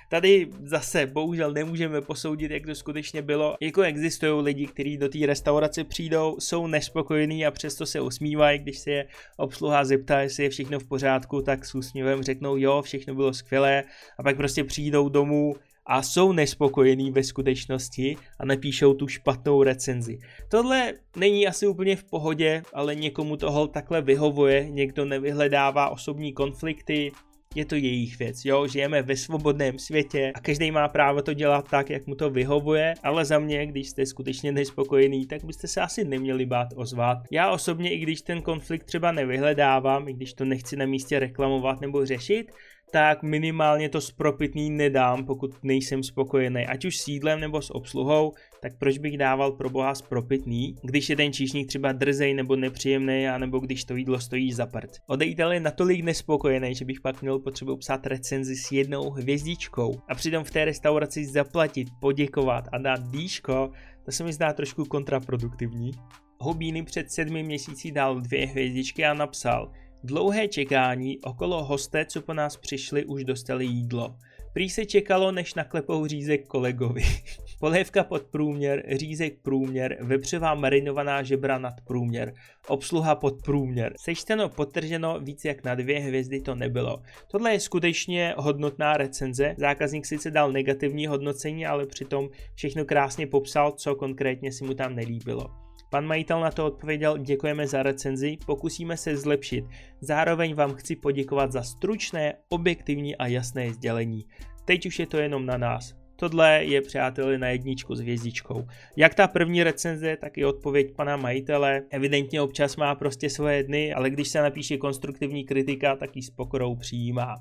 Tady 0.09 0.47
zase 0.63 1.05
bohužel 1.05 1.53
nemůžeme 1.53 2.01
posoudit, 2.01 2.51
jak 2.51 2.65
to 2.65 2.75
skutečně 2.75 3.21
bylo. 3.21 3.55
Jako 3.61 3.81
existují 3.81 4.43
lidi, 4.43 4.67
kteří 4.67 4.97
do 4.97 5.09
té 5.09 5.25
restaurace 5.25 5.83
přijdou, 5.83 6.35
jsou 6.39 6.67
nespokojení 6.67 7.45
a 7.45 7.51
přesto 7.51 7.85
se 7.85 8.01
usmívají, 8.01 8.59
když 8.59 8.79
se 8.79 8.91
je 8.91 9.07
obsluha 9.37 9.85
zeptá, 9.85 10.21
jestli 10.21 10.43
je 10.43 10.49
všechno 10.49 10.79
v 10.79 10.87
pořádku, 10.87 11.41
tak 11.41 11.65
s 11.65 11.75
úsměvem 11.75 12.23
řeknou 12.23 12.57
jo, 12.57 12.81
všechno 12.81 13.15
bylo 13.15 13.33
skvělé 13.33 13.83
a 14.17 14.23
pak 14.23 14.37
prostě 14.37 14.63
přijdou 14.63 15.09
domů 15.09 15.55
a 15.85 16.01
jsou 16.01 16.31
nespokojení 16.31 17.11
ve 17.11 17.23
skutečnosti 17.23 18.17
a 18.39 18.45
napíšou 18.45 18.93
tu 18.93 19.07
špatnou 19.07 19.63
recenzi. 19.63 20.19
Tohle 20.49 20.93
není 21.17 21.47
asi 21.47 21.67
úplně 21.67 21.95
v 21.95 22.03
pohodě, 22.03 22.63
ale 22.73 22.95
někomu 22.95 23.37
toho 23.37 23.67
takhle 23.67 24.01
vyhovuje, 24.01 24.69
někdo 24.69 25.05
nevyhledává 25.05 25.89
osobní 25.89 26.33
konflikty, 26.33 27.11
je 27.55 27.65
to 27.65 27.75
jejich 27.75 28.19
věc, 28.19 28.45
jo, 28.45 28.67
žijeme 28.67 29.01
ve 29.01 29.15
svobodném 29.15 29.79
světě 29.79 30.31
a 30.35 30.39
každý 30.39 30.71
má 30.71 30.87
právo 30.87 31.21
to 31.21 31.33
dělat 31.33 31.69
tak, 31.69 31.89
jak 31.89 32.07
mu 32.07 32.15
to 32.15 32.29
vyhovuje, 32.29 32.93
ale 33.03 33.25
za 33.25 33.39
mě, 33.39 33.65
když 33.65 33.89
jste 33.89 34.05
skutečně 34.05 34.51
nespokojený, 34.51 35.25
tak 35.25 35.43
byste 35.43 35.67
se 35.67 35.81
asi 35.81 36.03
neměli 36.03 36.45
bát 36.45 36.67
ozvat. 36.75 37.17
Já 37.31 37.51
osobně, 37.51 37.93
i 37.93 37.97
když 37.97 38.21
ten 38.21 38.41
konflikt 38.41 38.83
třeba 38.83 39.11
nevyhledávám, 39.11 40.07
i 40.07 40.13
když 40.13 40.33
to 40.33 40.45
nechci 40.45 40.75
na 40.75 40.85
místě 40.85 41.19
reklamovat 41.19 41.81
nebo 41.81 42.05
řešit, 42.05 42.51
tak 42.91 43.23
minimálně 43.23 43.89
to 43.89 44.01
spropitný 44.01 44.69
nedám, 44.69 45.25
pokud 45.25 45.63
nejsem 45.63 46.03
spokojený, 46.03 46.65
ať 46.67 46.85
už 46.85 46.97
s 46.97 47.07
jídlem 47.07 47.39
nebo 47.39 47.61
s 47.61 47.75
obsluhou, 47.75 48.33
tak 48.61 48.77
proč 48.77 48.97
bych 48.97 49.17
dával 49.17 49.51
pro 49.51 49.69
boha 49.69 49.95
spropitný, 49.95 50.75
když 50.83 51.09
je 51.09 51.15
ten 51.15 51.33
číšník 51.33 51.67
třeba 51.67 51.91
drzej 51.91 52.33
nebo 52.33 52.55
nepříjemný, 52.55 53.27
anebo 53.27 53.59
když 53.59 53.85
to 53.85 53.95
jídlo 53.95 54.19
stojí 54.19 54.53
za 54.53 54.65
prd. 54.65 54.91
Odejíteli 55.07 55.59
natolik 55.59 56.03
nespokojený, 56.03 56.75
že 56.75 56.85
bych 56.85 57.01
pak 57.01 57.21
měl 57.21 57.39
potřebu 57.39 57.77
psát 57.77 58.07
recenzi 58.07 58.55
s 58.55 58.71
jednou 58.71 59.09
hvězdičkou 59.09 60.01
a 60.09 60.15
přitom 60.15 60.43
v 60.43 60.51
té 60.51 60.65
restauraci 60.65 61.25
zaplatit, 61.25 61.87
poděkovat 62.01 62.63
a 62.71 62.77
dát 62.77 62.99
dýško, 63.11 63.71
to 64.05 64.11
se 64.11 64.23
mi 64.23 64.33
zdá 64.33 64.53
trošku 64.53 64.85
kontraproduktivní. 64.85 65.91
Hobíny 66.39 66.83
před 66.83 67.11
sedmi 67.11 67.43
měsíci 67.43 67.91
dal 67.91 68.21
dvě 68.21 68.47
hvězdičky 68.47 69.05
a 69.05 69.13
napsal– 69.13 69.71
Dlouhé 70.03 70.47
čekání 70.47 71.19
okolo 71.19 71.63
hosté, 71.63 72.05
co 72.05 72.21
po 72.21 72.33
nás 72.33 72.57
přišli, 72.57 73.05
už 73.05 73.23
dostali 73.23 73.65
jídlo. 73.65 74.15
Prý 74.53 74.69
se 74.69 74.85
čekalo, 74.85 75.31
než 75.31 75.53
naklepou 75.53 76.07
řízek 76.07 76.47
kolegovi. 76.47 77.01
Polévka 77.59 78.03
pod 78.03 78.23
průměr, 78.23 78.83
řízek 78.91 79.33
průměr, 79.41 79.97
vepřová 80.01 80.55
marinovaná 80.55 81.23
žebra 81.23 81.57
nad 81.57 81.73
průměr, 81.87 82.33
obsluha 82.67 83.15
pod 83.15 83.41
průměr. 83.41 83.93
Sečteno 83.99 84.49
potrženo 84.49 85.19
víc 85.19 85.45
jak 85.45 85.63
na 85.63 85.75
dvě 85.75 85.99
hvězdy 85.99 86.41
to 86.41 86.55
nebylo. 86.55 87.01
Tohle 87.31 87.53
je 87.53 87.59
skutečně 87.59 88.33
hodnotná 88.37 88.93
recenze. 88.93 89.55
Zákazník 89.57 90.05
sice 90.05 90.31
dal 90.31 90.51
negativní 90.51 91.07
hodnocení, 91.07 91.65
ale 91.65 91.85
přitom 91.85 92.29
všechno 92.55 92.85
krásně 92.85 93.27
popsal, 93.27 93.71
co 93.71 93.95
konkrétně 93.95 94.51
si 94.51 94.63
mu 94.63 94.73
tam 94.73 94.95
nelíbilo. 94.95 95.68
Pan 95.89 96.05
majitel 96.05 96.39
na 96.39 96.51
to 96.51 96.65
odpověděl, 96.65 97.17
děkujeme 97.17 97.67
za 97.67 97.83
recenzi, 97.83 98.37
pokusíme 98.45 98.97
se 98.97 99.17
zlepšit. 99.17 99.65
Zároveň 100.01 100.55
vám 100.55 100.73
chci 100.73 100.95
poděkovat 100.95 101.51
za 101.51 101.63
stručné, 101.63 102.33
objektivní 102.49 103.15
a 103.15 103.27
jasné 103.27 103.73
sdělení. 103.73 104.25
Teď 104.65 104.85
už 104.85 104.99
je 104.99 105.07
to 105.07 105.17
jenom 105.17 105.45
na 105.45 105.57
nás. 105.57 105.98
Tohle 106.19 106.65
je 106.65 106.81
přátelé 106.81 107.37
na 107.37 107.49
jedničku 107.49 107.95
s 107.95 107.99
hvězdičkou. 107.99 108.67
Jak 108.97 109.15
ta 109.15 109.27
první 109.27 109.63
recenze, 109.63 110.17
tak 110.21 110.37
i 110.37 110.45
odpověď 110.45 110.95
pana 110.95 111.17
majitele. 111.17 111.81
Evidentně 111.89 112.41
občas 112.41 112.75
má 112.75 112.95
prostě 112.95 113.29
svoje 113.29 113.63
dny, 113.63 113.93
ale 113.93 114.09
když 114.09 114.27
se 114.27 114.41
napíše 114.41 114.77
konstruktivní 114.77 115.45
kritika, 115.45 115.95
tak 115.95 116.15
ji 116.15 116.21
s 116.21 116.29
pokorou 116.29 116.75
přijímá. 116.75 117.35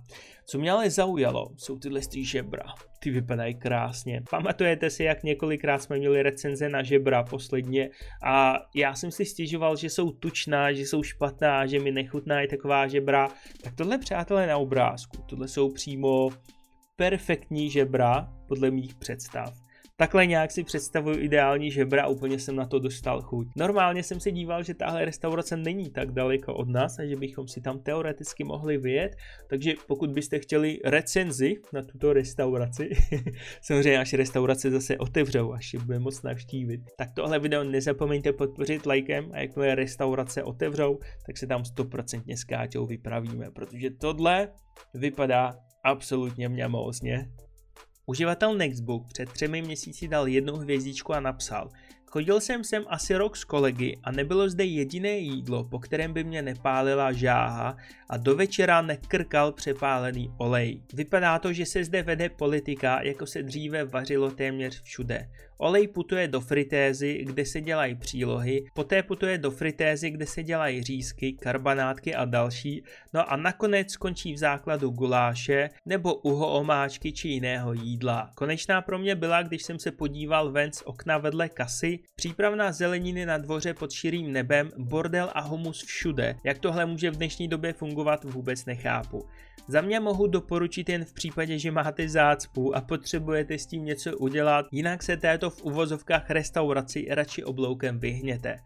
Co 0.47 0.59
mě 0.59 0.71
ale 0.71 0.91
zaujalo, 0.91 1.49
jsou 1.57 1.79
tyhle 1.79 2.03
stří 2.03 2.25
žebra. 2.25 2.65
Ty 3.01 3.11
vypadají 3.11 3.55
krásně. 3.55 4.23
Pamatujete 4.31 4.91
si, 4.91 5.05
jak 5.05 5.23
několikrát 5.23 5.83
jsme 5.83 5.99
měli 5.99 6.23
recenze 6.23 6.69
na 6.69 6.83
žebra 6.83 7.23
posledně 7.23 7.91
a 8.25 8.57
já 8.75 8.95
jsem 8.95 9.11
si 9.11 9.25
stěžoval, 9.25 9.77
že 9.77 9.91
jsou 9.91 10.11
tučná, 10.11 10.73
že 10.73 10.83
jsou 10.83 11.03
špatná, 11.03 11.67
že 11.67 11.81
mi 11.81 11.93
nechutná 11.93 12.43
i 12.43 12.49
taková 12.49 12.87
žebra. 12.87 13.29
Tak 13.63 13.75
tohle 13.75 13.99
přátelé 13.99 14.47
na 14.47 14.57
obrázku. 14.57 15.17
Tohle 15.27 15.49
jsou 15.49 15.73
přímo 15.73 16.31
perfektní 16.99 17.71
žebra, 17.71 18.29
podle 18.49 18.71
mých 18.71 18.95
představ. 18.95 19.55
Takhle 19.97 20.27
nějak 20.27 20.51
si 20.51 20.65
představuju 20.65 21.19
ideální 21.21 21.71
žebra 21.71 22.05
a 22.05 22.07
úplně 22.07 22.39
jsem 22.39 22.57
na 22.57 22.67
to 22.67 22.79
dostal 22.79 23.23
chuť. 23.23 23.49
Normálně 23.57 24.03
jsem 24.03 24.21
si 24.21 24.33
díval, 24.33 24.63
že 24.63 24.75
tahle 24.75 25.05
restaurace 25.05 25.57
není 25.57 25.91
tak 25.91 26.13
daleko 26.13 26.55
od 26.55 26.69
nás 26.69 26.99
a 26.99 27.05
že 27.05 27.17
bychom 27.17 27.49
si 27.49 27.61
tam 27.61 27.79
teoreticky 27.79 28.45
mohli 28.45 28.79
vyjet, 28.79 29.17
takže 29.51 29.75
pokud 29.87 30.11
byste 30.11 30.39
chtěli 30.39 30.79
recenzi 30.85 31.55
na 31.73 31.83
tuto 31.83 32.13
restauraci, 32.13 32.91
samozřejmě 33.63 33.99
až 33.99 34.13
restaurace 34.13 34.71
zase 34.71 34.99
otevřou, 34.99 35.53
až 35.53 35.75
je 35.75 35.81
bude 35.81 35.99
moc 35.99 36.23
navštívit, 36.23 36.81
tak 36.97 37.09
tohle 37.15 37.39
video 37.39 37.65
nezapomeňte 37.65 38.33
podpořit 38.33 38.87
lajkem 38.87 39.31
a 39.33 39.39
jakmile 39.39 39.75
restaurace 39.75 40.43
otevřou, 40.43 40.99
tak 41.27 41.37
se 41.39 41.47
tam 41.47 41.63
100% 41.63 42.37
s 42.37 42.45
Káťou 42.45 42.87
vypravíme, 42.87 43.51
protože 43.51 43.91
tohle 43.91 44.49
vypadá 44.95 45.68
absolutně 45.89 46.49
mňamózně. 46.49 47.31
Uživatel 48.07 48.55
Nextbook 48.55 49.07
před 49.07 49.33
třemi 49.33 49.63
měsíci 49.63 50.09
dal 50.09 50.29
jednu 50.29 50.57
hvězdičku 50.57 51.15
a 51.15 51.21
napsal 51.21 51.71
Chodil 52.11 52.41
jsem 52.41 52.65
sem 52.65 52.85
asi 52.87 53.17
rok 53.17 53.37
s 53.37 53.45
kolegy 53.45 53.99
a 54.05 54.11
nebylo 54.13 54.49
zde 54.49 54.65
jediné 54.65 55.19
jídlo, 55.19 55.65
po 55.65 55.79
kterém 55.79 56.13
by 56.13 56.25
mě 56.25 56.43
nepálila 56.43 57.13
žáha 57.13 57.77
a 58.11 58.17
do 58.17 58.37
večera 58.37 58.83
nekrkal 58.83 59.53
přepálený 59.53 60.33
olej. 60.39 60.83
Vypadá 60.95 61.39
to, 61.39 61.53
že 61.53 61.67
se 61.67 61.85
zde 61.85 62.03
vede 62.03 62.29
politika, 62.29 63.03
jako 63.03 63.27
se 63.27 63.43
dříve 63.43 63.85
vařilo 63.85 64.31
téměř 64.31 64.83
všude. 64.83 65.29
Olej 65.61 65.89
putuje 65.89 66.29
do 66.29 66.41
fritézy, 66.41 67.25
kde 67.25 67.45
se 67.45 67.61
dělají 67.61 67.95
přílohy, 67.95 68.65
poté 68.75 69.03
putuje 69.03 69.39
do 69.39 69.51
fritézy, 69.51 70.11
kde 70.11 70.27
se 70.27 70.43
dělají 70.43 70.83
řízky, 70.83 71.33
karbanátky 71.33 72.15
a 72.15 72.25
další, 72.25 72.83
no 73.15 73.33
a 73.33 73.37
nakonec 73.37 73.91
skončí 73.91 74.33
v 74.33 74.39
základu 74.39 74.91
guláše 74.91 75.71
nebo 75.87 76.15
uho 76.15 76.53
omáčky 76.53 77.13
či 77.13 77.29
jiného 77.29 77.73
jídla. 77.73 78.31
Konečná 78.35 78.83
pro 78.83 78.99
mě 78.99 79.15
byla, 79.15 79.43
když 79.43 79.63
jsem 79.63 79.79
se 79.79 79.91
podíval 79.91 80.53
ven 80.53 80.73
z 80.73 80.83
okna 80.83 81.19
vedle 81.19 81.49
kasy, 81.49 81.99
přípravná 82.17 82.73
zeleniny 82.73 83.27
na 83.27 83.39
dvoře 83.39 83.75
pod 83.75 83.93
širým 83.93 84.33
nebem, 84.33 84.71
bordel 84.77 85.31
a 85.35 85.41
humus 85.41 85.85
všude. 85.85 86.37
Jak 86.45 86.59
tohle 86.59 86.87
může 86.87 87.11
v 87.11 87.17
dnešní 87.17 87.49
době 87.49 87.73
fungovat, 87.73 88.25
vůbec 88.25 88.65
nechápu. 88.65 89.25
Za 89.71 89.81
mě 89.81 90.01
mohu 90.01 90.27
doporučit 90.27 90.89
jen 90.89 91.05
v 91.05 91.13
případě, 91.13 91.59
že 91.59 91.71
máte 91.71 92.09
zácpu 92.09 92.77
a 92.77 92.81
potřebujete 92.81 93.59
s 93.59 93.67
tím 93.67 93.85
něco 93.85 94.19
udělat, 94.19 94.67
jinak 94.73 95.03
se 95.03 95.17
této 95.17 95.48
v 95.51 95.63
uvozovkách 95.63 96.31
restauraci 96.31 97.07
radši 97.11 97.45
obloukem 97.45 97.99
vyhněte. 97.99 98.57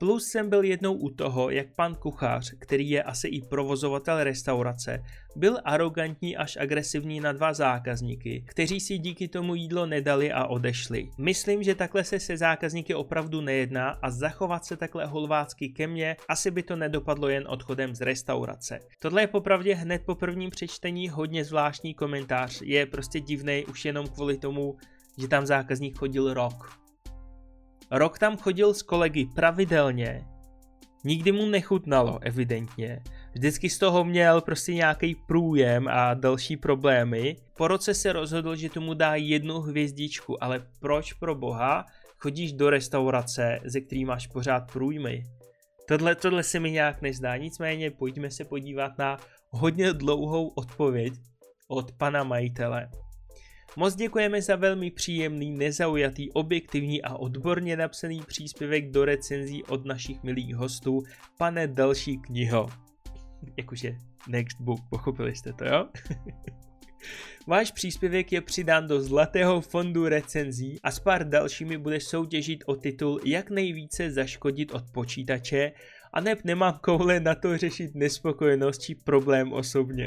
Plus 0.00 0.26
jsem 0.26 0.50
byl 0.50 0.64
jednou 0.64 0.94
u 0.94 1.10
toho, 1.10 1.50
jak 1.50 1.66
pan 1.76 1.94
kuchař, 1.94 2.54
který 2.58 2.90
je 2.90 3.02
asi 3.02 3.28
i 3.28 3.40
provozovatel 3.42 4.24
restaurace, 4.24 5.02
byl 5.36 5.58
arrogantní 5.64 6.36
až 6.36 6.56
agresivní 6.60 7.20
na 7.20 7.32
dva 7.32 7.52
zákazníky, 7.52 8.44
kteří 8.46 8.80
si 8.80 8.98
díky 8.98 9.28
tomu 9.28 9.54
jídlo 9.54 9.86
nedali 9.86 10.32
a 10.32 10.46
odešli. 10.46 11.08
Myslím, 11.18 11.62
že 11.62 11.74
takhle 11.74 12.04
se 12.04 12.20
se 12.20 12.36
zákazníky 12.36 12.94
opravdu 12.94 13.40
nejedná 13.40 13.90
a 14.02 14.10
zachovat 14.10 14.64
se 14.64 14.76
takhle 14.76 15.06
holvácky 15.06 15.68
ke 15.68 15.86
mně, 15.86 16.16
asi 16.28 16.50
by 16.50 16.62
to 16.62 16.76
nedopadlo 16.76 17.28
jen 17.28 17.44
odchodem 17.48 17.94
z 17.94 18.00
restaurace. 18.00 18.80
Tohle 19.02 19.22
je 19.22 19.26
popravdě 19.26 19.74
hned 19.74 20.02
po 20.06 20.14
prvním 20.14 20.50
přečtení 20.50 21.08
hodně 21.08 21.44
zvláštní 21.44 21.94
komentář, 21.94 22.62
je 22.64 22.86
prostě 22.86 23.20
divný 23.20 23.64
už 23.64 23.84
jenom 23.84 24.06
kvůli 24.06 24.38
tomu, 24.38 24.76
že 25.18 25.28
tam 25.28 25.46
zákazník 25.46 25.98
chodil 25.98 26.34
rok. 26.34 26.80
Rok 27.90 28.18
tam 28.18 28.36
chodil 28.36 28.74
s 28.74 28.82
kolegy 28.82 29.26
pravidelně, 29.34 30.26
nikdy 31.04 31.32
mu 31.32 31.46
nechutnalo, 31.46 32.18
evidentně. 32.22 33.02
Vždycky 33.32 33.70
z 33.70 33.78
toho 33.78 34.04
měl 34.04 34.40
prostě 34.40 34.74
nějaký 34.74 35.14
průjem 35.14 35.88
a 35.88 36.14
další 36.14 36.56
problémy. 36.56 37.36
Po 37.56 37.68
roce 37.68 37.94
se 37.94 38.12
rozhodl, 38.12 38.56
že 38.56 38.70
tomu 38.70 38.94
dá 38.94 39.14
jednu 39.14 39.60
hvězdičku, 39.60 40.44
ale 40.44 40.66
proč 40.80 41.12
pro 41.12 41.34
boha 41.34 41.86
chodíš 42.18 42.52
do 42.52 42.70
restaurace, 42.70 43.60
ze 43.64 43.80
který 43.80 44.04
máš 44.04 44.26
pořád 44.26 44.72
průjmy? 44.72 45.24
Tohle, 45.88 46.14
tohle 46.14 46.42
se 46.42 46.60
mi 46.60 46.70
nějak 46.70 47.02
nezdá, 47.02 47.36
nicméně 47.36 47.90
pojďme 47.90 48.30
se 48.30 48.44
podívat 48.44 48.98
na 48.98 49.16
hodně 49.50 49.92
dlouhou 49.92 50.48
odpověď 50.48 51.14
od 51.68 51.92
pana 51.92 52.24
majitele. 52.24 52.88
Moc 53.76 53.94
děkujeme 53.94 54.42
za 54.42 54.56
velmi 54.56 54.90
příjemný, 54.90 55.50
nezaujatý, 55.50 56.32
objektivní 56.32 57.02
a 57.02 57.16
odborně 57.16 57.76
napsaný 57.76 58.22
příspěvek 58.26 58.90
do 58.90 59.04
recenzí 59.04 59.64
od 59.64 59.84
našich 59.84 60.22
milých 60.22 60.54
hostů, 60.54 61.02
pane 61.38 61.66
další 61.66 62.18
kniho. 62.18 62.68
Jakože 63.56 63.96
next 64.28 64.60
book, 64.60 64.80
pochopili 64.90 65.36
jste 65.36 65.52
to, 65.52 65.64
jo? 65.64 65.88
Váš 67.46 67.72
příspěvek 67.72 68.32
je 68.32 68.40
přidán 68.40 68.86
do 68.86 69.00
zlatého 69.00 69.60
fondu 69.60 70.08
recenzí 70.08 70.80
a 70.82 70.90
s 70.90 70.98
pár 70.98 71.28
dalšími 71.28 71.78
bude 71.78 72.00
soutěžit 72.00 72.64
o 72.66 72.76
titul 72.76 73.20
Jak 73.24 73.50
nejvíce 73.50 74.10
zaškodit 74.10 74.74
od 74.74 74.84
počítače 74.92 75.72
a 76.12 76.20
neb 76.20 76.38
nemám 76.44 76.78
koule 76.80 77.20
na 77.20 77.34
to 77.34 77.58
řešit 77.58 77.94
nespokojenost 77.94 78.82
či 78.82 78.94
problém 78.94 79.52
osobně. 79.52 80.06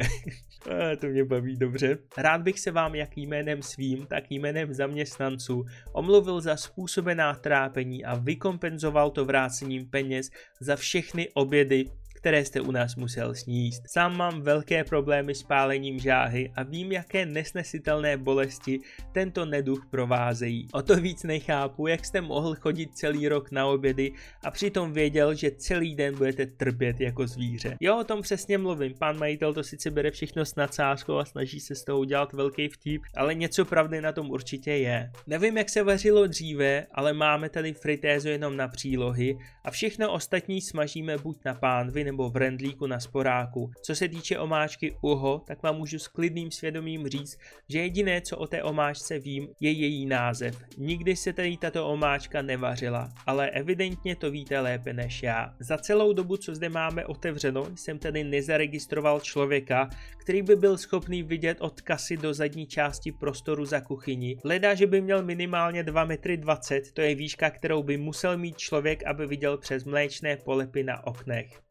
to 0.99 1.07
mě 1.07 1.25
baví 1.25 1.57
dobře. 1.57 1.97
Rád 2.17 2.41
bych 2.41 2.59
se 2.59 2.71
vám 2.71 2.95
jak 2.95 3.17
jménem 3.17 3.61
svým, 3.61 4.05
tak 4.05 4.23
jménem 4.31 4.73
zaměstnanců 4.73 5.65
omluvil 5.93 6.41
za 6.41 6.57
způsobená 6.57 7.33
trápení 7.33 8.05
a 8.05 8.15
vykompenzoval 8.15 9.11
to 9.11 9.25
vrácením 9.25 9.89
peněz 9.89 10.29
za 10.61 10.75
všechny 10.75 11.29
obědy, 11.33 11.85
které 12.23 12.45
jste 12.45 12.61
u 12.61 12.71
nás 12.71 12.95
musel 12.95 13.35
sníst. 13.35 13.83
Sám 13.87 14.17
mám 14.17 14.41
velké 14.41 14.83
problémy 14.83 15.35
s 15.35 15.43
pálením 15.43 15.99
žáhy 15.99 16.51
a 16.55 16.63
vím, 16.63 16.91
jaké 16.91 17.25
nesnesitelné 17.25 18.17
bolesti 18.17 18.79
tento 19.11 19.45
neduch 19.45 19.87
provázejí. 19.91 20.67
O 20.73 20.81
to 20.81 20.95
víc 20.95 21.23
nechápu, 21.23 21.87
jak 21.87 22.05
jste 22.05 22.21
mohl 22.21 22.55
chodit 22.55 22.97
celý 22.97 23.27
rok 23.27 23.51
na 23.51 23.67
obědy 23.67 24.11
a 24.43 24.51
přitom 24.51 24.93
věděl, 24.93 25.35
že 25.35 25.51
celý 25.51 25.95
den 25.95 26.17
budete 26.17 26.45
trpět 26.45 27.01
jako 27.01 27.27
zvíře. 27.27 27.77
Jo, 27.79 27.97
o 27.99 28.03
tom 28.03 28.21
přesně 28.21 28.57
mluvím. 28.57 28.93
Pán 28.99 29.19
majitel 29.19 29.53
to 29.53 29.63
sice 29.63 29.91
bere 29.91 30.11
všechno 30.11 30.45
s 30.45 30.55
nadsázkou 30.55 31.17
a 31.17 31.25
snaží 31.25 31.59
se 31.59 31.75
z 31.75 31.83
toho 31.83 31.99
udělat 31.99 32.33
velký 32.33 32.69
vtip, 32.69 33.01
ale 33.15 33.35
něco 33.35 33.65
pravdy 33.65 34.01
na 34.01 34.11
tom 34.11 34.29
určitě 34.29 34.71
je. 34.71 35.11
Nevím, 35.27 35.57
jak 35.57 35.69
se 35.69 35.83
vařilo 35.83 36.27
dříve, 36.27 36.85
ale 36.91 37.13
máme 37.13 37.49
tady 37.49 37.73
fritézu 37.73 38.29
jenom 38.29 38.57
na 38.57 38.67
přílohy 38.67 39.37
a 39.63 39.71
všechno 39.71 40.11
ostatní 40.11 40.61
smažíme 40.61 41.17
buď 41.17 41.37
na 41.45 41.53
pánvi 41.53 42.03
nebo 42.03 42.12
v 42.17 42.35
rendlíku 42.35 42.87
na 42.87 42.99
sporáku. 42.99 43.71
Co 43.85 43.95
se 43.95 44.07
týče 44.07 44.39
omáčky 44.39 44.95
uho, 45.01 45.41
tak 45.47 45.63
vám 45.63 45.77
můžu 45.77 45.99
s 45.99 46.07
klidným 46.07 46.51
svědomím 46.51 47.07
říct, 47.07 47.37
že 47.69 47.79
jediné, 47.79 48.21
co 48.21 48.37
o 48.37 48.47
té 48.47 48.63
omáčce 48.63 49.19
vím, 49.19 49.47
je 49.59 49.71
její 49.71 50.05
název. 50.05 50.57
Nikdy 50.77 51.15
se 51.15 51.33
tady 51.33 51.57
tato 51.57 51.87
omáčka 51.87 52.41
nevařila, 52.41 53.09
ale 53.27 53.49
evidentně 53.49 54.15
to 54.15 54.31
víte 54.31 54.59
lépe 54.59 54.93
než 54.93 55.23
já. 55.23 55.53
Za 55.59 55.77
celou 55.77 56.13
dobu, 56.13 56.37
co 56.37 56.55
zde 56.55 56.69
máme 56.69 57.05
otevřeno, 57.05 57.67
jsem 57.75 57.99
tady 57.99 58.23
nezaregistroval 58.23 59.19
člověka, 59.19 59.89
který 60.17 60.41
by 60.41 60.55
byl 60.55 60.77
schopný 60.77 61.23
vidět 61.23 61.57
od 61.61 61.81
kasy 61.81 62.17
do 62.17 62.33
zadní 62.33 62.67
části 62.67 63.11
prostoru 63.11 63.65
za 63.65 63.81
kuchyni. 63.81 64.37
Hledá, 64.43 64.75
že 64.75 64.87
by 64.87 65.01
měl 65.01 65.23
minimálně 65.23 65.83
2 65.83 66.05
metry 66.05 66.37
20, 66.37 66.91
to 66.91 67.01
je 67.01 67.15
výška, 67.15 67.49
kterou 67.49 67.83
by 67.83 67.97
musel 67.97 68.37
mít 68.37 68.57
člověk, 68.57 69.03
aby 69.03 69.27
viděl 69.27 69.57
přes 69.57 69.83
mléčné 69.83 70.37
polepy 70.37 70.83
na 70.83 71.07
oknech. 71.07 71.61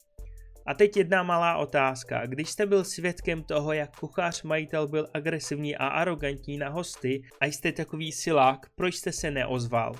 A 0.67 0.75
teď 0.75 0.97
jedna 0.97 1.23
malá 1.23 1.57
otázka. 1.57 2.27
Když 2.27 2.51
jste 2.51 2.67
byl 2.67 2.85
svědkem 2.85 3.43
toho, 3.43 3.73
jak 3.73 3.97
kuchař 3.97 4.43
majitel 4.43 4.89
byl 4.89 5.07
agresivní 5.15 5.77
a 5.77 5.87
arrogantní 5.87 6.59
na 6.59 6.69
hosty 6.69 7.23
a 7.41 7.47
jste 7.47 7.73
takový 7.73 8.13
silák, 8.13 8.67
proč 8.75 8.95
jste 8.95 9.13
se 9.13 9.31
neozval? 9.31 9.95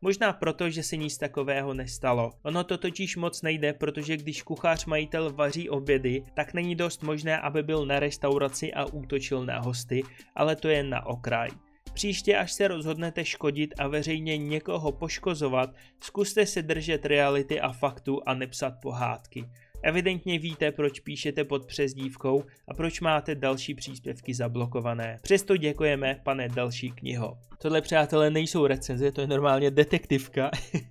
Možná 0.00 0.32
proto, 0.32 0.70
že 0.70 0.82
se 0.82 0.96
nic 0.96 1.18
takového 1.18 1.74
nestalo. 1.74 2.30
Ono 2.42 2.64
to 2.64 2.78
totiž 2.78 3.16
moc 3.16 3.42
nejde, 3.42 3.72
protože 3.72 4.16
když 4.16 4.42
kuchař 4.42 4.86
majitel 4.86 5.32
vaří 5.32 5.70
obědy, 5.70 6.22
tak 6.34 6.54
není 6.54 6.74
dost 6.74 7.02
možné, 7.02 7.40
aby 7.40 7.62
byl 7.62 7.86
na 7.86 8.00
restauraci 8.00 8.72
a 8.72 8.84
útočil 8.84 9.44
na 9.44 9.60
hosty, 9.60 10.02
ale 10.34 10.56
to 10.56 10.68
je 10.68 10.82
na 10.82 11.06
okraj. 11.06 11.50
Příště, 11.92 12.36
až 12.36 12.52
se 12.52 12.68
rozhodnete 12.68 13.24
škodit 13.24 13.74
a 13.78 13.88
veřejně 13.88 14.38
někoho 14.38 14.92
poškozovat, 14.92 15.70
zkuste 16.00 16.46
se 16.46 16.62
držet 16.62 17.06
reality 17.06 17.60
a 17.60 17.72
faktu 17.72 18.20
a 18.26 18.34
nepsat 18.34 18.74
pohádky. 18.82 19.44
Evidentně 19.82 20.38
víte, 20.38 20.72
proč 20.72 21.00
píšete 21.00 21.44
pod 21.44 21.66
přezdívkou 21.66 22.44
a 22.68 22.74
proč 22.74 23.00
máte 23.00 23.34
další 23.34 23.74
příspěvky 23.74 24.34
zablokované. 24.34 25.18
Přesto 25.22 25.56
děkujeme, 25.56 26.20
pane 26.24 26.48
další 26.48 26.92
kniho. 26.92 27.38
Tohle, 27.62 27.80
přátelé, 27.80 28.30
nejsou 28.30 28.66
recenze, 28.66 29.12
to 29.12 29.20
je 29.20 29.26
normálně 29.26 29.70
detektivka. 29.70 30.50